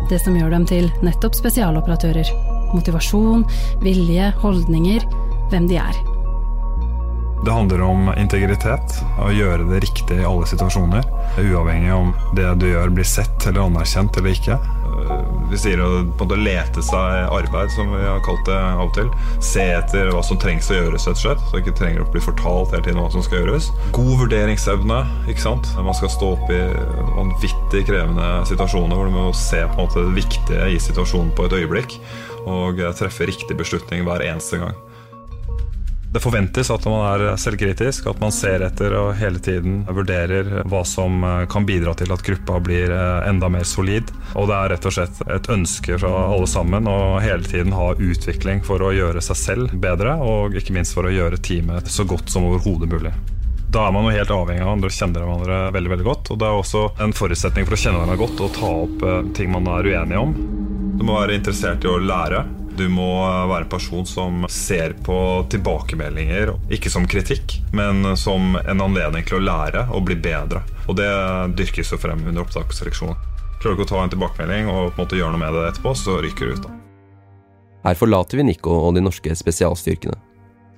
Det 0.09 0.17
som 0.23 0.35
gjør 0.35 0.55
dem 0.55 0.65
til 0.67 0.89
nettopp 1.05 1.37
spesialoperatører 1.37 2.33
motivasjon, 2.73 3.45
vilje, 3.83 4.31
holdninger, 4.41 5.05
hvem 5.51 5.67
de 5.69 5.77
er. 5.81 6.01
Det 7.41 7.53
handler 7.53 7.81
om 7.81 8.11
integritet, 8.21 8.97
å 9.21 9.31
gjøre 9.33 9.65
det 9.71 9.79
riktig 9.85 10.19
i 10.21 10.27
alle 10.29 10.45
situasjoner. 10.49 11.05
Uavhengig 11.41 11.93
om 11.95 12.11
det 12.37 12.49
du 12.61 12.67
gjør 12.69 12.93
blir 12.93 13.07
sett 13.07 13.47
eller 13.49 13.65
anerkjent 13.65 14.17
eller 14.17 14.37
ikke. 14.37 14.57
Vi 15.51 15.59
sier 15.59 15.81
å 15.83 15.89
på 16.15 16.23
en 16.23 16.29
måte 16.29 16.39
lete 16.39 16.83
seg 16.85 17.31
arbeid, 17.33 17.71
som 17.75 17.89
vi 17.91 18.03
har 18.05 18.21
kalt 18.25 18.45
det 18.47 18.55
av 18.55 18.85
og 18.85 18.93
til. 18.95 19.09
Se 19.43 19.65
etter 19.75 20.11
hva 20.13 20.21
som 20.23 20.39
trengs 20.39 20.69
å 20.71 20.77
gjøres, 20.77 21.07
rett 21.09 21.19
og 21.19 21.23
slett. 21.23 21.43
Så 21.49 21.61
ikke 21.61 21.75
trenger 21.77 22.05
å 22.05 22.09
bli 22.13 22.23
fortalt 22.23 22.71
hele 22.75 22.85
tiden 22.85 23.01
hva 23.01 23.09
som 23.13 23.25
skal 23.25 23.43
gjøres. 23.43 23.71
God 23.95 24.13
vurderingsevne. 24.23 25.01
ikke 25.31 25.43
sant? 25.43 25.71
Man 25.75 25.97
skal 25.97 26.13
stå 26.13 26.33
opp 26.37 26.53
i 26.53 26.61
vanvittig 27.17 27.85
krevende 27.89 28.29
situasjoner 28.49 28.95
hvor 28.95 29.09
du 29.09 29.17
må 29.17 29.27
se 29.37 29.63
på 29.65 29.75
en 29.75 29.89
måte 29.89 30.05
det 30.05 30.15
viktige 30.21 30.71
i 30.71 30.79
situasjonen 30.81 31.33
på 31.35 31.47
et 31.49 31.57
øyeblikk 31.61 31.99
og 32.49 32.79
treffe 32.97 33.27
riktig 33.29 33.57
beslutning 33.59 34.07
hver 34.07 34.23
eneste 34.25 34.61
gang. 34.61 34.77
Det 36.11 36.19
forventes 36.19 36.67
at 36.73 36.85
man 36.91 37.05
er 37.07 37.37
selvkritisk, 37.39 38.09
at 38.11 38.19
man 38.19 38.33
ser 38.35 38.65
etter 38.65 38.91
og 38.99 39.13
hele 39.15 39.39
tiden 39.39 39.85
vurderer 39.87 40.65
hva 40.67 40.81
som 40.83 41.23
kan 41.47 41.63
bidra 41.67 41.93
til 41.95 42.11
at 42.11 42.23
gruppa 42.27 42.59
blir 42.59 42.91
enda 43.29 43.47
mer 43.47 43.63
solid. 43.63 44.11
Og 44.35 44.49
det 44.51 44.57
er 44.57 44.73
rett 44.73 44.87
og 44.89 44.95
slett 44.97 45.21
et 45.31 45.47
ønske 45.55 45.95
fra 46.01 46.11
alle 46.25 46.49
sammen 46.51 46.89
å 46.91 46.97
hele 47.23 47.47
tiden 47.47 47.71
ha 47.77 47.93
utvikling 47.95 48.59
for 48.67 48.83
å 48.83 48.91
gjøre 48.91 49.23
seg 49.23 49.39
selv 49.39 49.79
bedre, 49.79 50.17
og 50.19 50.59
ikke 50.59 50.75
minst 50.75 50.99
for 50.99 51.07
å 51.07 51.15
gjøre 51.15 51.39
teamet 51.39 51.87
så 51.87 52.03
godt 52.03 52.27
som 52.33 52.49
overhodet 52.51 52.91
mulig. 52.91 53.15
Da 53.71 53.87
er 53.87 53.95
man 53.95 54.09
jo 54.09 54.11
helt 54.11 54.35
avhengig 54.35 54.65
av 54.65 54.67
hverandre 54.67 54.91
og 54.91 54.97
kjenner 54.97 55.23
hverandre 55.23 55.59
veldig 55.71 55.95
veldig 55.95 56.11
godt. 56.11 56.31
Og 56.33 56.41
det 56.41 56.49
er 56.49 56.59
også 56.59 56.87
en 57.05 57.15
forutsetning 57.15 57.63
for 57.63 57.77
å 57.77 57.79
kjenne 57.85 58.01
hverandre 58.01 58.19
godt 58.19 58.43
og 58.43 58.57
ta 58.59 58.77
opp 58.83 59.05
ting 59.37 59.53
man 59.53 59.71
er 59.79 59.87
uenige 59.87 60.25
om. 60.27 60.35
Du 60.99 61.05
må 61.07 61.21
være 61.21 61.39
interessert 61.39 61.87
i 61.87 61.95
å 61.95 62.01
lære. 62.03 62.43
Du 62.81 62.87
må 62.89 63.05
være 63.45 63.67
en 63.67 63.69
person 63.69 64.05
som 64.09 64.45
ser 64.49 64.95
på 65.05 65.15
tilbakemeldinger, 65.53 66.49
ikke 66.73 66.89
som 66.89 67.03
kritikk, 67.05 67.59
men 67.77 68.15
som 68.17 68.55
en 68.57 68.81
anledning 68.81 69.25
til 69.27 69.37
å 69.37 69.41
lære 69.43 69.83
og 69.93 70.07
bli 70.07 70.15
bedre. 70.17 70.63
Og 70.89 70.95
det 70.97 71.09
dyrkes 71.59 71.91
jo 71.93 71.99
frem 72.01 72.23
under 72.25 72.41
opptaksreaksjonen. 72.41 73.19
Klarer 73.61 73.75
du 73.77 73.83
ikke 73.83 73.85
å 73.85 73.91
ta 73.91 73.99
en 74.01 74.13
tilbakemelding 74.15 74.71
og 74.71 74.79
på 74.79 74.95
en 74.95 75.03
måte 75.03 75.19
gjøre 75.19 75.35
noe 75.35 75.41
med 75.43 75.53
det 75.53 75.67
etterpå, 75.67 75.93
så 75.93 76.15
ryker 76.25 76.49
du 76.49 76.55
ut. 76.55 76.63
da. 76.63 76.71
Her 77.83 77.99
forlater 77.99 78.41
vi 78.41 78.45
Nico 78.47 78.73
og 78.87 78.95
de 78.97 79.03
norske 79.05 79.35
spesialstyrkene. 79.37 80.17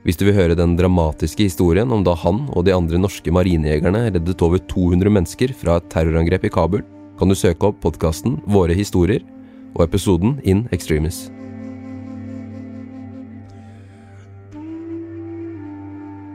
Hvis 0.04 0.20
du 0.20 0.26
vil 0.28 0.36
høre 0.36 0.58
den 0.60 0.74
dramatiske 0.76 1.48
historien 1.48 1.94
om 1.96 2.04
da 2.04 2.18
han 2.20 2.50
og 2.52 2.66
de 2.68 2.74
andre 2.76 3.00
norske 3.00 3.32
marinejegerne 3.32 4.10
reddet 4.10 4.44
over 4.44 4.60
200 4.74 5.08
mennesker 5.22 5.56
fra 5.56 5.78
et 5.80 5.88
terrorangrep 5.94 6.50
i 6.50 6.52
Kabul, 6.52 6.84
kan 7.16 7.32
du 7.32 7.38
søke 7.40 7.72
opp 7.72 7.80
podkasten 7.86 8.42
Våre 8.44 8.76
historier 8.76 9.24
og 9.72 9.86
episoden 9.88 10.36
In 10.44 10.66
Extremis. 10.76 11.30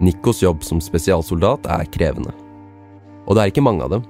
Nikos 0.08 0.40
jobb 0.42 0.64
som 0.64 0.80
spesialsoldat 0.80 1.68
er 1.68 1.88
krevende. 1.92 2.32
Og 3.28 3.36
det 3.36 3.42
er 3.42 3.52
ikke 3.52 3.64
mange 3.64 3.84
av 3.84 3.92
dem. 3.92 4.06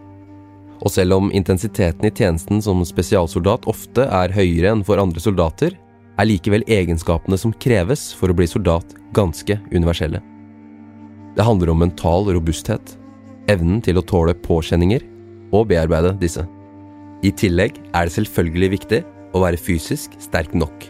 Og 0.78 0.92
selv 0.94 1.16
om 1.16 1.32
intensiteten 1.34 2.06
i 2.06 2.12
tjenesten 2.14 2.62
som 2.62 2.84
spesialsoldat 2.86 3.66
ofte 3.70 4.06
er 4.06 4.34
høyere 4.36 4.70
enn 4.76 4.84
for 4.86 5.02
andre 5.02 5.22
soldater, 5.22 5.74
er 6.18 6.26
likevel 6.26 6.64
egenskapene 6.70 7.38
som 7.38 7.54
kreves 7.62 8.08
for 8.18 8.30
å 8.30 8.36
bli 8.36 8.46
soldat, 8.50 8.94
ganske 9.14 9.58
universelle. 9.72 10.22
Det 11.38 11.46
handler 11.46 11.70
om 11.70 11.82
mental 11.82 12.30
robusthet, 12.34 12.94
evnen 13.50 13.82
til 13.82 13.98
å 13.98 14.06
tåle 14.06 14.34
påkjenninger 14.46 15.04
og 15.54 15.68
bearbeide 15.70 16.14
disse. 16.22 16.44
I 17.22 17.30
tillegg 17.34 17.78
er 17.90 18.06
det 18.06 18.14
selvfølgelig 18.14 18.72
viktig 18.74 19.02
å 19.34 19.42
være 19.46 19.60
fysisk 19.60 20.14
sterk 20.22 20.54
nok. 20.54 20.88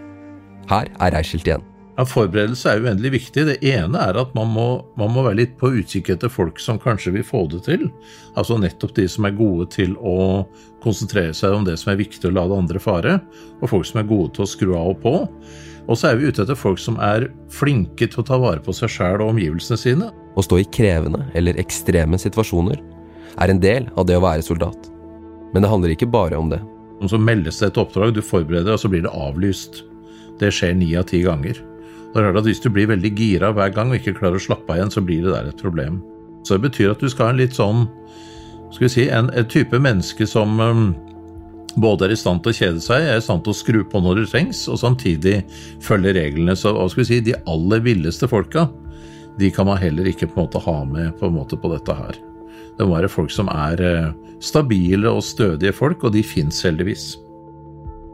Her 0.69 0.89
er 1.01 1.17
Reichelt 1.17 1.49
igjen. 1.49 1.68
Ja, 1.99 2.05
Forberedelse 2.07 2.71
er 2.71 2.85
uendelig 2.85 3.11
viktig. 3.17 3.43
Det 3.49 3.57
ene 3.67 3.99
er 3.99 4.17
at 4.21 4.35
man 4.39 4.53
må, 4.55 4.67
man 5.01 5.11
må, 5.11 5.25
være 5.27 5.41
litt 5.41 5.57
på 5.59 5.73
utkikk 5.81 6.13
etter 6.15 6.31
folk 6.31 6.61
som 6.63 6.77
kanskje 6.79 7.11
vil 7.17 7.25
få 7.27 7.41
det 7.51 7.65
til. 7.67 7.89
Altså 8.39 8.55
nettopp 8.55 8.93
de 8.95 9.09
som 9.11 9.27
er 9.27 9.35
gode 9.35 9.67
til 9.75 9.97
å 9.99 10.45
konsentrere 10.85 11.35
seg 11.35 11.57
om 11.57 11.65
det 11.67 11.75
som 11.81 11.91
er 11.91 11.99
viktig, 11.99 12.23
og 12.29 12.37
la 12.37 12.45
det 12.47 12.59
andre 12.63 12.83
fare. 12.83 13.17
Og 13.59 13.73
folk 13.73 13.89
som 13.89 13.99
er 13.99 14.07
gode 14.07 14.31
til 14.37 14.45
å 14.45 14.51
skru 14.53 14.77
av 14.79 14.93
og 14.93 15.01
på. 15.03 15.15
Og 15.89 15.99
så 15.99 16.13
er 16.13 16.21
vi 16.21 16.31
ute 16.31 16.45
etter 16.45 16.59
folk 16.61 16.79
som 16.79 17.01
er 17.03 17.27
flinke 17.51 18.07
til 18.07 18.23
å 18.23 18.27
ta 18.31 18.39
vare 18.39 18.63
på 18.63 18.77
seg 18.77 18.93
sjæl 18.95 19.25
og 19.25 19.33
omgivelsene 19.33 19.81
sine. 19.83 20.11
Å 20.39 20.45
stå 20.47 20.61
i 20.63 20.69
krevende 20.71 21.25
eller 21.35 21.59
ekstreme 21.59 22.21
situasjoner 22.21 22.79
er 23.43 23.51
en 23.51 23.63
del 23.63 23.89
av 23.99 24.07
det 24.07 24.21
å 24.21 24.23
være 24.23 24.45
soldat. 24.47 24.87
Men 25.51 25.65
det 25.65 25.73
handler 25.73 25.97
ikke 25.97 26.11
bare 26.15 26.39
om 26.39 26.53
det. 26.53 26.61
Så 27.11 27.19
meldes 27.19 27.59
det 27.59 27.73
et 27.73 27.83
oppdrag, 27.83 28.15
du 28.15 28.23
forbereder, 28.23 28.77
og 28.77 28.83
så 28.85 28.91
blir 28.93 29.03
det 29.03 29.11
avlyst. 29.11 29.83
Det 30.39 30.53
skjer 30.55 30.79
ni 30.79 30.93
av 30.99 31.09
ti 31.11 31.25
ganger. 31.27 31.59
Det 32.09 32.21
er 32.21 32.31
klart 32.31 32.41
at 32.41 32.49
Hvis 32.49 32.63
du 32.65 32.71
blir 32.73 32.89
veldig 32.89 33.11
gira 33.17 33.53
hver 33.53 33.75
gang 33.75 33.91
og 33.93 33.99
ikke 33.99 34.17
klarer 34.19 34.41
å 34.41 34.43
slappe 34.43 34.73
av 34.73 34.79
igjen, 34.79 34.95
så 34.95 35.05
blir 35.05 35.27
det 35.27 35.35
der 35.35 35.51
et 35.51 35.61
problem. 35.63 36.01
Så 36.43 36.57
det 36.57 36.71
betyr 36.71 36.95
at 36.95 37.03
du 37.03 37.09
skal 37.11 37.29
ha 37.29 37.35
en 37.35 37.43
litt 37.43 37.57
sånn 37.57 37.87
skal 38.71 38.85
vi 38.85 38.93
si, 38.93 39.05
en, 39.09 39.31
en 39.33 39.49
type 39.49 39.79
menneske 39.81 40.27
som 40.29 40.59
um, 40.61 40.89
både 41.81 42.07
er 42.07 42.15
i 42.15 42.19
stand 42.21 42.43
til 42.45 42.53
å 42.53 42.59
kjede 42.59 42.83
seg, 42.85 43.07
er 43.07 43.21
i 43.21 43.25
stand 43.25 43.45
til 43.45 43.55
å 43.55 43.57
skru 43.57 43.79
på 43.89 44.03
når 44.05 44.23
det 44.23 44.27
trengs, 44.33 44.67
og 44.69 44.81
samtidig 44.83 45.39
følge 45.85 46.13
reglene. 46.19 46.57
Så 46.59 46.75
hva 46.77 46.89
skal 46.91 47.05
vi 47.05 47.09
si, 47.09 47.21
de 47.25 47.37
aller 47.49 47.85
villeste 47.85 48.29
folka, 48.31 48.67
de 49.39 49.53
kan 49.55 49.69
man 49.69 49.81
heller 49.81 50.09
ikke 50.11 50.29
på 50.29 50.37
en 50.37 50.49
måte 50.49 50.65
ha 50.65 50.79
med 50.89 51.15
på, 51.17 51.31
en 51.31 51.39
måte 51.39 51.57
på 51.61 51.71
dette 51.73 51.97
her. 51.97 52.19
Det 52.79 52.87
må 52.87 52.99
være 52.99 53.11
folk 53.11 53.33
som 53.35 53.49
er 53.53 53.81
uh, 53.81 54.35
stabile 54.45 55.11
og 55.11 55.25
stødige 55.25 55.75
folk, 55.75 56.05
og 56.05 56.15
de 56.17 56.27
fins 56.27 56.61
heldigvis. 56.67 57.15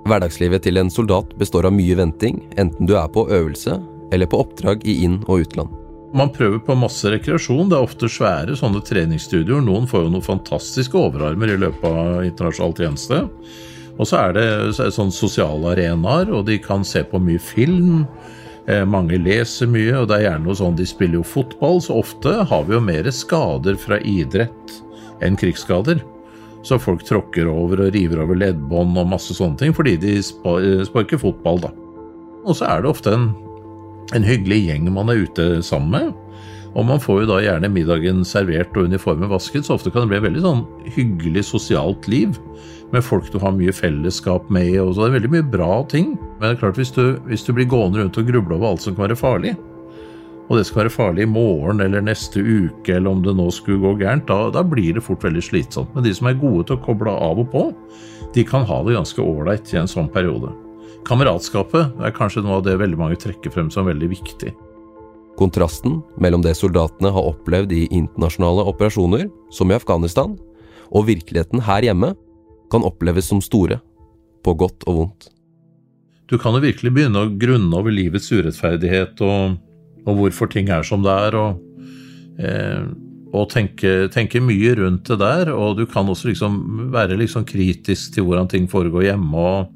Hverdagslivet 0.05 0.67
til 0.67 0.77
en 0.77 0.93
soldat 0.93 1.33
består 1.41 1.65
av 1.69 1.73
mye 1.73 1.97
venting, 1.97 2.43
enten 2.61 2.89
du 2.89 2.93
er 2.99 3.09
på 3.09 3.25
øvelse 3.33 3.79
eller 4.13 4.29
på 4.29 4.43
oppdrag 4.45 4.85
i 4.85 5.01
inn- 5.07 5.23
og 5.25 5.47
utland. 5.47 5.73
Man 6.15 6.31
prøver 6.31 6.61
på 6.63 6.77
masse 6.79 7.11
rekreasjon. 7.11 7.71
Det 7.71 7.75
er 7.75 7.87
ofte 7.89 8.07
svære 8.07 8.55
sånne 8.55 8.85
treningsstudioer. 8.87 9.65
Noen 9.65 9.89
får 9.91 10.05
jo 10.05 10.13
noen 10.15 10.23
fantastiske 10.23 10.95
overarmer 10.95 11.51
i 11.51 11.57
løpet 11.59 11.89
av 11.89 12.21
internasjonal 12.23 12.77
tjeneste. 12.79 13.19
Og 13.99 14.07
så 14.07 14.21
er 14.21 14.37
det, 14.37 14.47
så 14.77 14.87
sånne 14.95 15.15
sosiale 15.15 15.73
arenaer, 15.73 16.31
og 16.31 16.47
de 16.47 16.61
kan 16.63 16.87
se 16.87 17.03
på 17.09 17.19
mye 17.19 17.43
film. 17.43 18.05
Eh, 18.71 18.85
mange 18.87 19.19
leser 19.19 19.67
mye, 19.71 19.97
og 19.99 20.09
det 20.11 20.21
er 20.21 20.27
gjerne 20.29 20.47
noe 20.47 20.59
sånn 20.59 20.79
de 20.79 20.87
spiller 20.87 21.19
jo 21.19 21.27
fotball, 21.27 21.83
så 21.83 21.99
ofte 21.99 22.37
har 22.47 22.65
vi 22.69 22.77
jo 22.77 22.83
mer 22.85 23.11
skader 23.11 23.79
fra 23.81 23.99
idrett 23.99 24.79
enn 25.25 25.39
krigsskader. 25.41 26.05
Så 26.65 26.79
folk 26.81 27.05
tråkker 27.05 27.49
over 27.51 27.87
og 27.87 27.95
river 27.95 28.23
over 28.25 28.39
leddbånd 28.41 28.97
og 28.97 29.11
masse 29.11 29.37
sånne 29.37 29.61
ting 29.61 29.75
fordi 29.77 29.99
de 30.01 30.19
sparker 30.25 31.21
fotball, 31.21 31.61
da. 31.67 31.73
Og 32.45 32.57
så 32.57 32.69
er 32.69 32.85
det 32.85 32.91
ofte 32.91 33.13
en, 33.13 33.31
en 34.17 34.25
hyggelig 34.25 34.63
gjeng 34.67 34.89
man 34.93 35.13
er 35.13 35.25
ute 35.27 35.49
sammen 35.65 35.93
med. 35.93 36.13
Og 36.75 36.87
man 36.89 37.03
får 37.03 37.23
jo 37.23 37.29
da 37.31 37.43
gjerne 37.45 37.71
middagen 37.71 38.25
servert 38.27 38.75
og 38.75 38.89
uniformen 38.91 39.31
vasket, 39.31 39.67
så 39.67 39.77
ofte 39.77 39.93
kan 39.95 40.05
det 40.05 40.11
bli 40.11 40.19
et 40.19 40.27
veldig 40.27 40.43
sånn 40.43 40.65
hyggelig 40.97 41.45
sosialt 41.53 42.09
liv. 42.11 42.35
Med 42.93 43.05
folk 43.07 43.29
du 43.31 43.39
har 43.43 43.55
mye 43.55 43.75
fellesskap 43.75 44.49
med, 44.53 44.73
og 44.83 44.95
så 44.95 45.05
er 45.05 45.13
det 45.13 45.21
veldig 45.21 45.33
mye 45.37 45.47
bra 45.55 45.71
ting. 45.91 46.17
Men 46.39 46.49
det 46.49 46.51
er 46.57 46.61
klart, 46.65 46.81
hvis 46.81 46.93
du, 46.97 47.05
hvis 47.29 47.47
du 47.47 47.53
blir 47.55 47.71
gående 47.71 48.03
rundt 48.03 48.19
og 48.19 48.27
gruble 48.29 48.59
over 48.59 48.73
alt 48.73 48.85
som 48.85 48.97
kan 48.97 49.07
være 49.07 49.19
farlig, 49.19 49.55
og 50.45 50.59
det 50.59 50.67
skal 50.69 50.83
være 50.83 50.93
farlig 50.93 51.25
i 51.25 51.31
morgen 51.31 51.81
eller 51.81 52.05
neste 52.05 52.43
uke, 52.43 52.99
eller 52.99 53.15
om 53.15 53.23
det 53.25 53.33
nå 53.39 53.47
skulle 53.55 53.81
gå 53.81 53.95
gærent, 54.03 54.27
da, 54.29 54.51
da, 54.53 54.65
blir 54.67 54.97
det 54.97 55.05
fort 55.07 55.25
veldig 55.25 55.43
slitsomt. 55.45 55.95
Men 55.97 56.05
de 56.05 56.13
som 56.17 56.29
er 56.29 56.37
gode 56.41 56.67
til 56.69 56.77
å 56.77 56.85
koble 56.85 57.15
av 57.15 57.41
og 57.41 57.49
på, 57.53 57.65
de 58.35 58.45
kan 58.47 58.67
ha 58.69 58.83
det 58.85 58.99
ganske 58.99 59.25
ålreit 59.25 59.73
i 59.73 59.81
en 59.81 59.91
sånn 59.91 60.11
periode. 60.13 60.53
Kameratskapet 61.09 61.97
er 62.05 62.17
kanskje 62.17 62.45
noe 62.45 62.59
av 62.59 62.67
det 62.67 62.77
veldig 62.81 63.01
mange 63.01 63.19
trekker 63.21 63.53
frem 63.53 63.71
som 63.73 63.89
veldig 63.89 64.11
viktig. 64.13 64.53
Kontrasten 65.39 65.99
mellom 66.23 66.45
det 66.45 66.55
soldatene 66.59 67.11
har 67.11 67.31
opplevd 67.33 67.73
i 67.75 67.87
internasjonale 67.91 68.69
operasjoner, 68.71 69.27
som 69.51 69.73
i 69.73 69.77
Afghanistan, 69.77 70.37
og 70.95 71.09
virkeligheten 71.09 71.65
her 71.67 71.89
hjemme, 71.89 72.13
kan 72.73 72.85
oppleves 72.87 73.29
som 73.31 73.41
store, 73.45 73.81
på 74.45 74.55
godt 74.61 74.85
og 74.89 74.99
vondt. 75.01 75.29
Du 76.29 76.37
kan 76.41 76.57
jo 76.57 76.63
virkelig 76.65 76.93
begynne 76.95 77.21
å 77.25 77.33
grunne 77.39 77.77
over 77.77 77.93
livets 77.93 78.31
urettferdighet 78.33 79.21
og, 79.25 79.59
og 80.05 80.19
hvorfor 80.19 80.51
ting 80.53 80.71
er 80.73 80.85
som 80.87 81.05
det 81.05 81.13
er, 81.13 81.37
og, 81.39 81.61
eh, 82.39 82.85
og 83.35 83.49
tenke, 83.51 84.09
tenke, 84.15 84.43
mye 84.45 84.75
rundt 84.79 85.09
det 85.11 85.19
der. 85.19 85.51
Og 85.55 85.79
du 85.79 85.87
kan 85.91 86.09
også 86.11 86.31
liksom 86.31 86.91
være 86.95 87.19
liksom 87.19 87.47
kritisk 87.49 88.15
til 88.15 88.29
hvordan 88.29 88.51
ting 88.51 88.69
foregår 88.71 89.09
hjemme. 89.11 89.35
og 89.35 89.73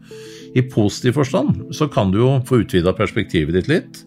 I 0.55 0.63
positiv 0.63 1.19
forstand 1.19 1.75
så 1.75 1.89
kan 1.91 2.13
du 2.13 2.21
jo 2.23 2.31
få 2.47 2.63
utvida 2.63 2.95
perspektivet 2.95 3.57
ditt 3.57 3.69
litt. 3.69 4.05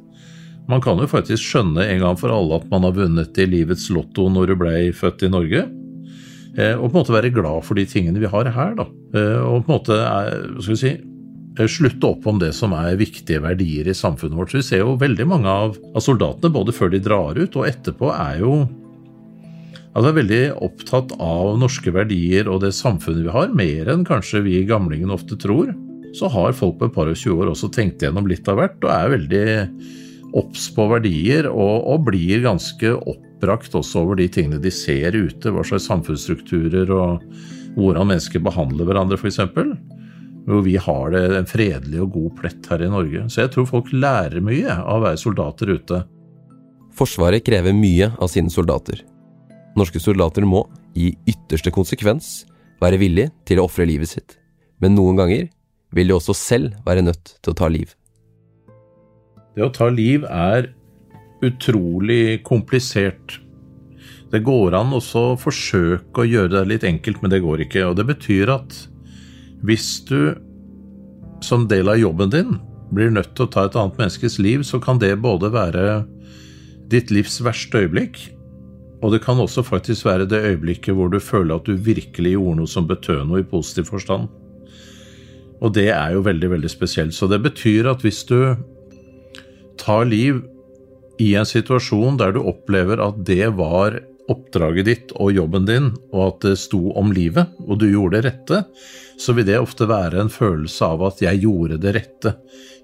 Man 0.70 0.82
kan 0.82 1.00
jo 1.02 1.10
faktisk 1.10 1.44
skjønne 1.44 1.84
en 1.84 2.00
gang 2.00 2.18
for 2.20 2.32
alle 2.32 2.62
at 2.62 2.70
man 2.72 2.86
har 2.86 2.96
vunnet 2.96 3.38
i 3.42 3.50
livets 3.50 3.90
lotto 3.92 4.30
når 4.30 4.54
du 4.54 4.60
ble 4.62 4.76
født 4.96 5.26
i 5.28 5.32
Norge. 5.34 5.66
Eh, 6.60 6.76
og 6.76 6.90
på 6.90 6.94
en 6.94 7.00
måte 7.00 7.16
være 7.16 7.32
glad 7.34 7.64
for 7.64 7.80
de 7.80 7.86
tingene 7.88 8.22
vi 8.22 8.30
har 8.30 8.48
her, 8.56 8.76
da. 8.78 8.86
Eh, 9.16 9.40
og 9.42 9.66
på 9.66 9.72
en 9.72 9.76
måte 9.76 9.98
er, 9.98 10.46
skal 10.60 10.76
vi 10.76 10.80
si, 10.80 10.94
slutte 11.60 12.08
opp 12.08 12.28
om 12.28 12.40
det 12.40 12.54
som 12.56 12.74
er 12.78 13.00
viktige 13.00 13.42
verdier 13.44 13.90
i 13.92 13.96
samfunnet 13.98 14.38
vårt. 14.38 14.52
Så 14.54 14.62
vi 14.62 14.68
ser 14.68 14.84
jo 14.86 14.98
veldig 15.00 15.28
mange 15.28 15.52
av, 15.52 15.76
av 15.92 16.04
soldatene, 16.04 16.54
både 16.54 16.76
før 16.76 16.94
de 16.94 17.02
drar 17.04 17.38
ut 17.40 17.58
og 17.60 17.68
etterpå, 17.68 18.12
er 18.14 18.40
jo 18.44 18.54
altså 19.92 20.08
er 20.08 20.18
veldig 20.22 20.44
opptatt 20.64 21.16
av 21.20 21.58
norske 21.60 21.92
verdier 21.92 22.48
og 22.48 22.62
det 22.64 22.72
samfunnet 22.78 23.26
vi 23.26 23.34
har, 23.36 23.52
mer 23.52 23.92
enn 23.92 24.08
kanskje 24.08 24.46
vi 24.46 24.62
gamlingene 24.68 25.16
ofte 25.16 25.36
tror. 25.40 25.74
Så 26.16 26.32
har 26.32 26.56
folk 26.56 26.80
på 26.80 26.88
et 26.88 26.96
par 26.96 27.12
og 27.12 27.20
tjue 27.20 27.40
år 27.40 27.52
også 27.52 27.72
tenkt 27.76 28.04
gjennom 28.04 28.28
litt 28.28 28.48
av 28.52 28.60
hvert, 28.60 28.80
og 28.84 28.92
er 28.92 29.14
veldig 29.16 29.46
obs 30.40 30.70
på 30.72 30.88
verdier, 30.88 31.48
og, 31.52 31.88
og, 31.92 32.06
blir 32.08 32.44
ganske 32.46 32.94
oppbrakt 32.96 33.76
også 33.76 34.06
over 34.06 34.20
de 34.20 34.30
tingene 34.32 34.62
de 34.64 34.72
ser 34.72 35.16
ute, 35.16 35.52
hva 35.52 35.64
slags 35.68 35.90
samfunnsstrukturer 35.92 36.92
og 36.96 37.26
hvordan 37.76 38.08
mennesker 38.12 38.44
behandler 38.44 38.88
hverandre, 38.88 39.20
f.eks 39.20 39.44
hvor 40.48 40.64
vi 40.66 40.76
har 40.82 41.14
det 41.14 41.22
en 41.38 41.50
fredelig 41.50 42.02
og 42.02 42.16
god 42.16 42.34
plett 42.40 42.70
her 42.72 42.84
i 42.86 42.90
Norge. 42.92 43.28
Så 43.30 43.44
jeg 43.44 43.54
tror 43.54 43.70
folk 43.70 43.92
lærer 43.94 44.42
mye 44.44 44.74
av 44.74 45.00
å 45.00 45.06
være 45.06 45.22
soldater 45.22 45.74
ute. 45.76 46.02
Forsvaret 46.98 47.46
krever 47.46 47.76
mye 47.76 48.12
av 48.18 48.32
sine 48.32 48.52
soldater. 48.52 49.04
Norske 49.78 50.02
soldater 50.04 50.46
må, 50.48 50.66
i 50.98 51.14
ytterste 51.30 51.72
konsekvens, 51.72 52.42
være 52.82 53.00
villig 53.00 53.30
til 53.48 53.62
å 53.62 53.68
ofre 53.70 53.88
livet 53.88 54.12
sitt. 54.12 54.36
Men 54.82 54.98
noen 54.98 55.20
ganger 55.22 55.48
vil 55.96 56.10
de 56.10 56.18
også 56.18 56.36
selv 56.36 56.76
være 56.88 57.06
nødt 57.06 57.38
til 57.40 57.54
å 57.54 57.58
ta 57.58 57.70
liv. 57.72 57.94
Det 59.56 59.64
å 59.64 59.72
ta 59.76 59.88
liv 59.92 60.26
er 60.26 60.72
utrolig 61.46 62.42
komplisert. 62.48 63.40
Det 64.32 64.44
går 64.46 64.76
an 64.78 64.94
å 64.96 65.02
forsøke 65.40 66.24
å 66.24 66.28
gjøre 66.28 66.54
det 66.54 66.68
litt 66.70 66.86
enkelt, 66.88 67.20
men 67.22 67.34
det 67.34 67.42
går 67.44 67.66
ikke. 67.66 67.86
Og 67.90 67.98
det 68.00 68.08
betyr 68.08 68.54
at 68.54 68.78
hvis 69.66 70.02
du 70.10 70.34
som 71.46 71.68
del 71.70 71.90
av 71.90 72.00
jobben 72.00 72.34
din 72.34 72.58
blir 72.92 73.14
nødt 73.14 73.34
til 73.38 73.48
å 73.48 73.52
ta 73.54 73.66
et 73.68 73.78
annet 73.80 73.98
menneskes 74.00 74.38
liv, 74.42 74.66
så 74.68 74.82
kan 74.84 75.00
det 75.02 75.14
både 75.24 75.52
være 75.54 76.04
ditt 76.92 77.12
livs 77.14 77.40
verste 77.46 77.86
øyeblikk, 77.86 78.20
og 79.02 79.14
det 79.14 79.22
kan 79.24 79.40
også 79.42 79.64
faktisk 79.66 80.06
være 80.06 80.28
det 80.30 80.44
øyeblikket 80.52 80.94
hvor 80.98 81.10
du 81.10 81.18
føler 81.24 81.56
at 81.56 81.66
du 81.66 81.74
virkelig 81.74 82.36
gjorde 82.36 82.60
noe 82.60 82.70
som 82.70 82.90
betød 82.90 83.24
noe 83.30 83.42
i 83.42 83.48
positiv 83.48 83.90
forstand. 83.90 84.28
Og 85.62 85.74
det 85.78 85.90
er 85.94 86.14
jo 86.16 86.24
veldig, 86.26 86.52
veldig 86.56 86.70
spesielt. 86.70 87.14
Så 87.14 87.30
det 87.30 87.42
betyr 87.42 87.90
at 87.90 88.02
hvis 88.06 88.24
du 88.30 88.54
tar 89.82 90.06
liv 90.10 90.42
i 91.22 91.34
en 91.38 91.46
situasjon 91.48 92.18
der 92.22 92.34
du 92.36 92.42
opplever 92.44 93.02
at 93.02 93.20
det 93.26 93.54
var 93.58 94.00
oppdraget 94.32 94.88
ditt 94.88 95.14
og 95.20 95.34
jobben 95.36 95.68
din, 95.68 95.92
og 96.12 96.22
at 96.26 96.46
det 96.48 96.58
sto 96.62 96.80
om 96.98 97.12
livet, 97.16 97.54
og 97.68 97.80
du 97.82 97.88
gjorde 97.92 98.20
det 98.20 98.30
rette, 98.30 98.64
så 99.22 99.36
vil 99.38 99.46
det 99.48 99.60
ofte 99.62 99.88
være 99.90 100.24
en 100.24 100.32
følelse 100.34 100.88
av 100.88 101.04
at 101.12 101.22
jeg 101.22 101.44
gjorde 101.44 101.78
det 101.84 101.96
rette. 101.98 102.36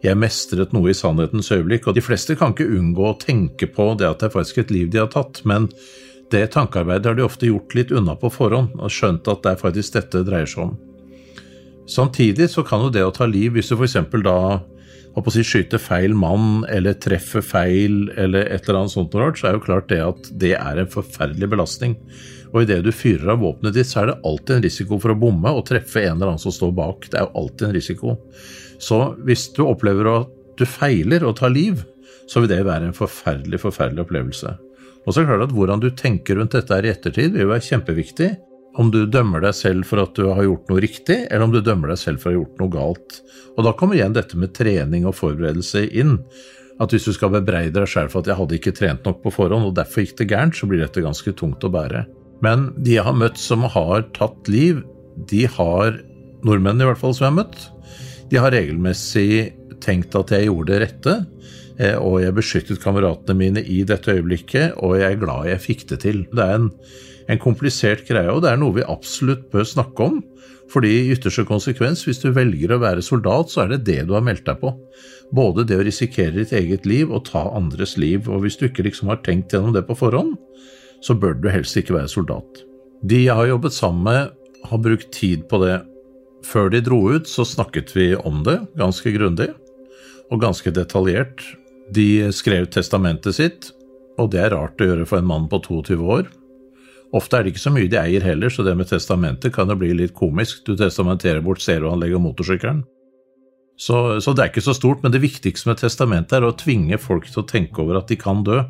Jeg 0.06 0.20
mestret 0.20 0.74
noe 0.76 0.92
i 0.92 0.98
sannhetens 0.98 1.50
øyeblikk. 1.54 1.88
Og 1.90 1.98
de 1.98 2.04
fleste 2.06 2.36
kan 2.38 2.54
ikke 2.54 2.70
unngå 2.78 3.08
å 3.10 3.18
tenke 3.18 3.70
på 3.74 3.88
det 3.98 4.06
at 4.10 4.22
det 4.22 4.30
er 4.30 4.36
faktisk 4.36 4.62
et 4.62 4.74
liv 4.74 4.92
de 4.94 5.02
har 5.02 5.10
tatt, 5.14 5.42
men 5.50 5.66
det 6.32 6.44
tankearbeidet 6.54 7.10
har 7.10 7.18
de 7.18 7.26
ofte 7.26 7.50
gjort 7.50 7.74
litt 7.78 7.94
unna 7.96 8.18
på 8.20 8.30
forhånd, 8.34 8.76
og 8.78 8.94
skjønt 8.94 9.30
at 9.32 9.44
det 9.46 9.56
er 9.56 9.64
faktisk 9.64 9.98
dette 9.98 10.20
det 10.20 10.30
dreier 10.30 10.50
seg 10.52 10.68
om. 10.68 10.78
Samtidig 11.88 12.50
så 12.52 12.66
kan 12.68 12.84
jo 12.84 12.92
det 12.92 13.06
å 13.08 13.14
ta 13.16 13.26
liv, 13.30 13.56
hvis 13.56 13.72
du 13.72 13.78
f.eks. 13.80 13.96
da 14.26 14.40
å 15.26 15.34
si, 15.34 15.44
skyter 15.46 15.82
feil 15.82 16.14
mann 16.14 16.62
eller 16.70 16.98
treffer 17.02 17.42
feil 17.42 18.12
eller 18.20 18.46
et 18.54 18.68
eller 18.68 18.84
annet 18.84 18.94
sånt, 18.94 19.16
så 19.16 19.50
er 19.50 19.56
jo 19.56 19.64
klart 19.64 19.90
det 19.90 20.02
at 20.04 20.30
det 20.38 20.54
er 20.60 20.82
en 20.82 20.92
forferdelig 20.92 21.50
belastning. 21.56 21.96
Og 22.54 22.64
idet 22.64 22.84
du 22.86 22.92
fyrer 22.96 23.34
av 23.34 23.42
våpenet 23.42 23.76
ditt, 23.76 23.90
så 23.90 24.04
er 24.04 24.12
det 24.12 24.20
alltid 24.28 24.56
en 24.56 24.66
risiko 24.68 25.00
for 25.02 25.14
å 25.14 25.20
bomme 25.20 25.52
og 25.52 25.66
treffe 25.68 26.04
en 26.04 26.16
eller 26.16 26.34
annen 26.34 26.44
som 26.44 26.54
står 26.54 26.72
bak. 26.78 27.10
Det 27.10 27.20
er 27.20 27.26
jo 27.26 27.42
alltid 27.42 27.68
en 27.68 27.76
risiko. 27.76 28.16
Så 28.78 29.02
hvis 29.28 29.50
du 29.58 29.64
opplever 29.66 30.12
at 30.14 30.34
du 30.58 30.66
feiler 30.70 31.26
og 31.28 31.38
tar 31.42 31.54
liv, 31.54 31.82
så 32.28 32.44
vil 32.44 32.52
det 32.52 32.64
være 32.68 32.90
en 32.90 32.98
forferdelig, 32.98 33.60
forferdelig 33.64 34.06
opplevelse. 34.06 34.54
Og 35.08 35.14
så 35.14 35.22
er 35.22 35.24
det 35.24 35.32
klart 35.32 35.48
at 35.48 35.56
Hvordan 35.56 35.82
du 35.84 35.90
tenker 35.96 36.40
rundt 36.40 36.56
dette 36.56 36.76
her 36.76 36.86
i 36.86 36.92
ettertid, 36.92 37.34
vil 37.34 37.46
jo 37.46 37.52
være 37.54 37.68
kjempeviktig. 37.70 38.32
Om 38.78 38.92
du 38.94 39.00
dømmer 39.10 39.42
deg 39.42 39.56
selv 39.58 39.88
for 39.90 40.04
at 40.04 40.14
du 40.18 40.28
har 40.30 40.46
gjort 40.46 40.70
noe 40.70 40.84
riktig, 40.84 41.24
eller 41.26 41.48
om 41.48 41.54
du 41.56 41.64
dømmer 41.66 41.94
deg 41.94 42.02
selv 42.02 42.22
for 42.22 42.30
å 42.30 42.34
ha 42.34 42.38
gjort 42.42 42.62
noe 42.62 42.74
galt. 42.74 43.18
Og 43.58 43.66
Da 43.66 43.74
kommer 43.74 43.98
igjen 43.98 44.14
dette 44.14 44.38
med 44.38 44.54
trening 44.54 45.08
og 45.10 45.18
forberedelse 45.18 45.88
inn. 45.98 46.20
At 46.78 46.94
hvis 46.94 47.08
du 47.10 47.14
skal 47.16 47.34
bebreide 47.34 47.74
deg 47.80 47.90
selv 47.90 48.14
for 48.14 48.22
at 48.22 48.30
jeg 48.30 48.38
hadde 48.38 48.58
ikke 48.60 48.76
trent 48.78 49.08
nok 49.08 49.24
på 49.24 49.34
forhånd, 49.34 49.66
og 49.66 49.78
derfor 49.80 50.06
gikk 50.06 50.20
det 50.20 50.30
gærent, 50.30 50.54
så 50.54 50.70
blir 50.70 50.84
dette 50.84 51.02
ganske 51.02 51.34
tungt 51.40 51.66
å 51.66 51.74
bære. 51.74 52.06
Men 52.46 52.70
de 52.78 53.00
jeg 53.00 53.08
har 53.08 53.18
møtt 53.18 53.42
som 53.42 53.66
har 53.66 54.06
tatt 54.14 54.52
liv, 54.52 54.84
de 55.26 55.48
har 55.50 55.98
Nordmenn 56.46 56.84
i 56.84 56.86
hvert 56.86 57.02
fall 57.02 57.16
som 57.18 57.26
jeg 57.26 57.34
har 57.34 57.40
møtt, 57.40 57.64
de 58.30 58.38
har 58.38 58.54
regelmessig 58.54 59.56
tenkt 59.82 60.14
at 60.20 60.30
jeg 60.36 60.52
gjorde 60.52 60.70
det 60.70 60.82
rette, 60.84 61.16
og 61.78 62.22
jeg 62.24 62.34
beskyttet 62.34 62.82
kameratene 62.82 63.38
mine 63.38 63.62
i 63.62 63.84
dette 63.86 64.16
øyeblikket, 64.16 64.80
og 64.82 64.98
jeg 64.98 65.14
er 65.14 65.20
glad 65.22 65.50
jeg 65.52 65.62
fikk 65.62 65.84
det 65.92 66.00
til. 66.02 66.24
Det 66.34 66.42
er 66.42 66.56
en, 66.58 66.72
en 67.30 67.42
komplisert 67.42 68.02
greie, 68.08 68.32
og 68.34 68.42
det 68.46 68.54
er 68.54 68.62
noe 68.62 68.80
vi 68.80 68.88
absolutt 68.88 69.46
bør 69.54 69.68
snakke 69.68 70.08
om. 70.10 70.18
Fordi 70.72 70.90
i 70.92 71.12
ytterste 71.14 71.46
konsekvens, 71.48 72.04
hvis 72.04 72.20
du 72.24 72.32
velger 72.36 72.74
å 72.76 72.82
være 72.82 73.04
soldat, 73.06 73.52
så 73.54 73.64
er 73.64 73.76
det 73.76 73.86
det 73.88 74.02
du 74.08 74.16
har 74.18 74.26
meldt 74.26 74.48
deg 74.50 74.60
på. 74.60 74.74
Både 75.36 75.64
det 75.68 75.78
å 75.80 75.86
risikere 75.86 76.36
ditt 76.36 76.54
eget 76.56 76.88
liv 76.88 77.12
og 77.12 77.26
ta 77.30 77.46
andres 77.56 77.96
liv. 78.00 78.28
Og 78.28 78.44
hvis 78.44 78.60
du 78.60 78.68
ikke 78.68 78.84
liksom 78.88 79.12
har 79.12 79.22
tenkt 79.24 79.56
gjennom 79.56 79.76
det 79.76 79.86
på 79.88 79.96
forhånd, 79.96 80.36
så 81.04 81.16
bør 81.16 81.38
du 81.40 81.48
helst 81.52 81.78
ikke 81.80 81.96
være 81.96 82.12
soldat. 82.12 82.64
De 83.06 83.22
jeg 83.28 83.38
har 83.38 83.48
jobbet 83.48 83.76
sammen 83.76 84.04
med, 84.08 84.34
har 84.68 84.84
brukt 84.84 85.12
tid 85.16 85.46
på 85.48 85.62
det. 85.64 85.78
Før 86.48 86.72
de 86.74 86.82
dro 86.84 87.00
ut, 87.14 87.30
så 87.30 87.46
snakket 87.48 87.94
vi 87.96 88.12
om 88.18 88.44
det 88.48 88.60
ganske 88.80 89.14
grundig 89.16 89.52
og 90.28 90.42
ganske 90.44 90.72
detaljert. 90.76 91.44
De 91.94 92.28
skrev 92.36 92.68
testamentet 92.74 93.36
sitt, 93.38 93.70
og 94.20 94.32
det 94.34 94.42
er 94.44 94.54
rart 94.56 94.82
å 94.82 94.90
gjøre 94.90 95.08
for 95.08 95.22
en 95.22 95.30
mann 95.30 95.48
på 95.52 95.62
22 95.64 95.98
år. 96.04 96.28
Ofte 97.16 97.38
er 97.38 97.46
det 97.46 97.54
ikke 97.54 97.64
så 97.64 97.72
mye 97.72 97.88
de 97.92 98.00
eier 98.02 98.26
heller, 98.26 98.52
så 98.52 98.66
det 98.68 98.76
med 98.76 98.90
testamentet 98.90 99.54
kan 99.56 99.70
jo 99.72 99.78
bli 99.80 99.94
litt 99.96 100.16
komisk. 100.18 100.66
Du 100.68 100.76
testamenterer 100.76 101.44
bort 101.46 101.64
stereoanlegget 101.64 102.20
og 102.20 102.26
motorsykkelen. 102.26 102.82
Så, 103.80 104.18
så 104.26 104.34
det 104.34 104.44
er 104.44 104.52
ikke 104.52 104.66
så 104.66 104.74
stort, 104.76 105.04
men 105.06 105.14
det 105.14 105.22
viktigste 105.24 105.70
med 105.70 105.80
testamentet 105.80 106.40
er 106.40 106.48
å 106.48 106.56
tvinge 106.58 106.98
folk 107.00 107.30
til 107.30 107.44
å 107.44 107.48
tenke 107.48 107.84
over 107.84 108.02
at 108.02 108.10
de 108.12 108.18
kan 108.20 108.42
dø. 108.44 108.64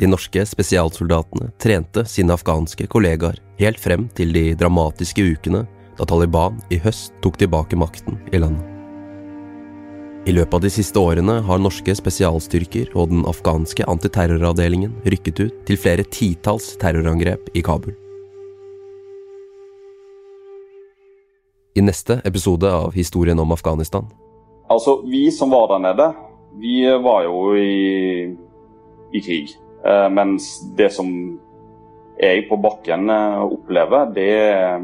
De 0.00 0.08
norske 0.10 0.42
spesialsoldatene 0.48 1.52
trente 1.62 2.02
sine 2.10 2.34
afghanske 2.34 2.88
kollegaer 2.90 3.38
helt 3.60 3.78
frem 3.78 4.08
til 4.16 4.34
de 4.34 4.48
dramatiske 4.58 5.22
ukene 5.22 5.62
da 5.98 6.06
Taliban 6.08 6.60
i 6.74 6.78
høst 6.82 7.14
tok 7.22 7.38
tilbake 7.40 7.78
makten 7.78 8.18
i 8.32 8.40
landet. 8.42 8.70
I 10.24 10.32
løpet 10.32 10.54
av 10.56 10.62
de 10.64 10.70
siste 10.72 10.96
årene 10.96 11.34
har 11.44 11.60
norske 11.60 11.92
spesialstyrker 11.98 12.94
og 12.96 13.10
den 13.10 13.26
afghanske 13.28 13.84
antiterroravdelingen 13.92 14.94
rykket 15.04 15.42
ut 15.42 15.58
til 15.68 15.76
flere 15.76 16.06
titalls 16.08 16.70
terrorangrep 16.80 17.50
i 17.52 17.60
Kabul. 17.64 17.92
I 21.76 21.82
neste 21.84 22.22
episode 22.24 22.70
av 22.70 22.94
Historien 22.94 23.38
om 23.42 23.52
Afghanistan 23.52 24.06
Altså, 24.70 25.02
vi 25.04 25.26
som 25.34 25.50
var 25.52 25.66
der 25.74 25.82
nede, 25.90 26.06
vi 26.56 26.78
var 27.04 27.26
jo 27.26 27.52
i, 27.58 28.32
i 29.12 29.20
krig. 29.20 29.52
Eh, 29.84 30.08
mens 30.08 30.54
det 30.78 30.88
som 30.94 31.10
jeg 32.16 32.46
på 32.48 32.56
bakken 32.64 33.10
eh, 33.12 33.42
opplever, 33.44 34.08
det, 34.16 34.30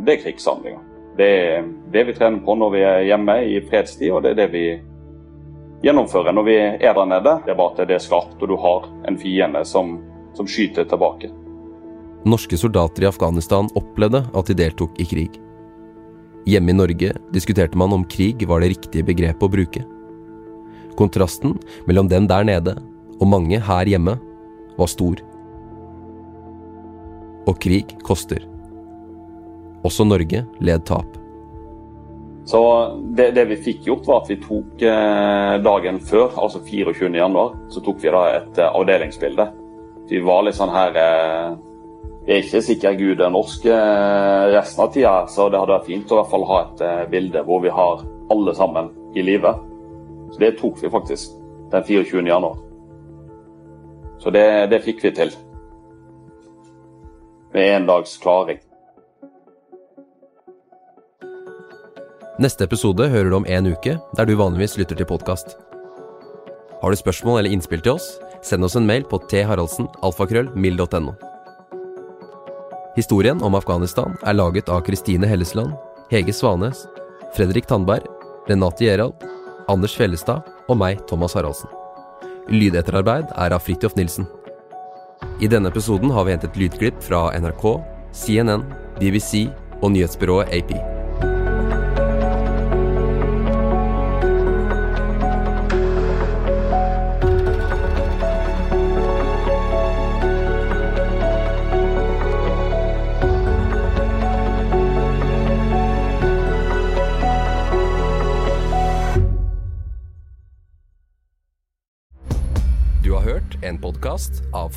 det 0.05 0.19
er 0.19 0.23
krigshandlinger. 0.27 0.90
Det 1.21 1.29
er 1.29 1.67
det 1.93 2.07
vi 2.09 2.15
trener 2.17 2.41
på 2.41 2.55
når 2.57 2.71
vi 2.73 2.81
er 2.87 3.03
hjemme 3.11 3.35
i 3.45 3.59
fredstid, 3.69 4.09
og 4.15 4.23
det 4.25 4.31
er 4.33 4.39
det 4.39 4.47
vi 4.55 4.65
gjennomfører 5.85 6.33
når 6.33 6.47
vi 6.47 6.57
er 6.63 6.95
der 6.97 7.11
nede. 7.11 7.35
Det 7.45 7.53
er 7.53 7.59
bare 7.59 7.75
at 7.75 7.91
det 7.91 7.97
er 7.99 8.05
skarpt, 8.05 8.41
og 8.41 8.49
du 8.49 8.57
har 8.63 8.89
en 9.11 9.19
fiende 9.21 9.61
som, 9.69 9.99
som 10.39 10.49
skyter 10.49 10.89
tilbake. 10.89 11.29
Norske 12.25 12.57
soldater 12.61 13.05
i 13.05 13.09
Afghanistan 13.11 13.69
opplevde 13.77 14.23
at 14.33 14.49
de 14.49 14.57
deltok 14.57 14.97
i 15.01 15.09
krig. 15.09 15.37
Hjemme 16.49 16.73
i 16.73 16.79
Norge 16.79 17.13
diskuterte 17.35 17.77
man 17.77 17.93
om 17.93 18.07
krig 18.09 18.47
var 18.49 18.65
det 18.65 18.73
riktige 18.75 19.05
begrepet 19.05 19.45
å 19.45 19.53
bruke. 19.53 19.85
Kontrasten 20.97 21.59
mellom 21.89 22.09
dem 22.09 22.29
der 22.33 22.49
nede 22.49 22.79
og 23.21 23.29
mange 23.29 23.61
her 23.61 23.93
hjemme 23.93 24.17
var 24.79 24.89
stor. 24.89 25.21
Og 27.45 27.61
krig 27.61 27.93
koster. 28.05 28.41
Også 29.87 30.05
Norge 30.05 30.45
led 30.61 30.85
tap. 30.89 31.21
Så 32.51 32.61
det, 33.15 33.31
det, 33.37 33.45
vi 33.45 33.57
fikk 33.63 33.85
gjort, 33.87 34.07
var 34.09 34.23
at 34.23 34.31
vi 34.33 34.37
tok 34.43 34.83
eh, 34.83 35.57
dagen 35.63 36.01
før, 36.03 36.33
altså 36.41 36.63
24.1, 36.67 37.59
så 37.71 37.83
tok 37.85 38.01
vi 38.03 38.13
da 38.13 38.23
et 38.41 38.59
eh, 38.59 38.79
avdelingsbilde. 38.81 39.47
Vi 40.11 40.23
var 40.27 40.43
litt 40.43 40.59
sånn 40.59 40.73
her 40.75 40.97
eh, 40.99 41.51
Jeg 42.27 42.33
er 42.35 42.43
ikke 42.43 42.63
sikker 42.67 42.97
Gud 42.99 43.23
er 43.23 43.31
norsk 43.33 43.65
resten 44.53 44.83
av 44.85 44.91
tida, 44.95 45.13
så 45.31 45.47
det 45.51 45.61
hadde 45.61 45.77
vært 45.77 45.87
fint 45.89 46.11
å 46.11 46.17
i 46.17 46.21
hvert 46.21 46.33
fall 46.33 46.47
ha 46.51 46.59
et 46.63 46.83
bilde 47.11 47.43
hvor 47.47 47.63
vi 47.65 47.73
har 47.75 48.03
alle 48.31 48.55
sammen 48.55 48.91
i 49.17 49.25
live. 49.25 49.55
Så 50.31 50.43
det 50.43 50.53
tok 50.61 50.83
vi 50.83 50.91
faktisk 50.93 51.39
den 51.73 51.87
24.1. 51.89 52.61
Så 54.21 54.35
det, 54.35 54.47
det 54.71 54.83
fikk 54.85 55.03
vi 55.07 55.15
til. 55.17 55.33
Med 57.55 57.73
én 57.79 57.89
dags 57.89 58.19
klaring. 58.23 58.61
Neste 62.41 62.65
episode 62.65 63.05
hører 63.13 63.29
du 63.29 63.35
om 63.37 63.45
en 63.45 63.67
uke, 63.69 63.99
der 64.17 64.25
du 64.25 64.31
vanligvis 64.41 64.79
lytter 64.81 64.97
til 64.97 65.05
podkast. 65.05 65.59
Har 66.81 66.89
du 66.89 66.97
spørsmål 66.97 67.43
eller 67.43 67.53
innspill 67.53 67.83
til 67.85 67.99
oss, 67.99 68.07
send 68.41 68.65
oss 68.65 68.79
en 68.81 68.87
mail 68.89 69.03
på 69.05 69.19
tharaldsen.alfakrøll.mil.no. 69.29 71.13
Historien 72.97 73.43
om 73.45 73.59
Afghanistan 73.59 74.17
er 74.25 74.39
laget 74.39 74.73
av 74.73 74.81
Kristine 74.87 75.29
Hellesland, 75.29 75.75
Hege 76.09 76.33
Svanes, 76.33 76.87
Fredrik 77.37 77.69
Tandberg, 77.69 78.09
Renate 78.49 78.87
Gjerald, 78.87 79.27
Anders 79.69 79.99
Fjellestad 79.99 80.41
og 80.65 80.79
meg, 80.81 81.03
Thomas 81.11 81.37
Haraldsen. 81.37 81.69
Lydetterarbeid 82.49 83.35
er 83.37 83.53
av 83.53 83.67
Fridtjof 83.67 83.99
Nilsen. 84.01 84.25
I 85.45 85.53
denne 85.53 85.69
episoden 85.69 86.09
har 86.17 86.25
vi 86.25 86.33
hentet 86.39 86.57
lydklipp 86.57 87.05
fra 87.05 87.27
NRK, 87.37 87.67
CNN, 88.17 88.65
BBC 88.97 89.45
og 89.83 89.93
nyhetsbyrået 89.93 90.57
AP. 90.57 91.00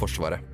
Forsvaret. 0.04 0.53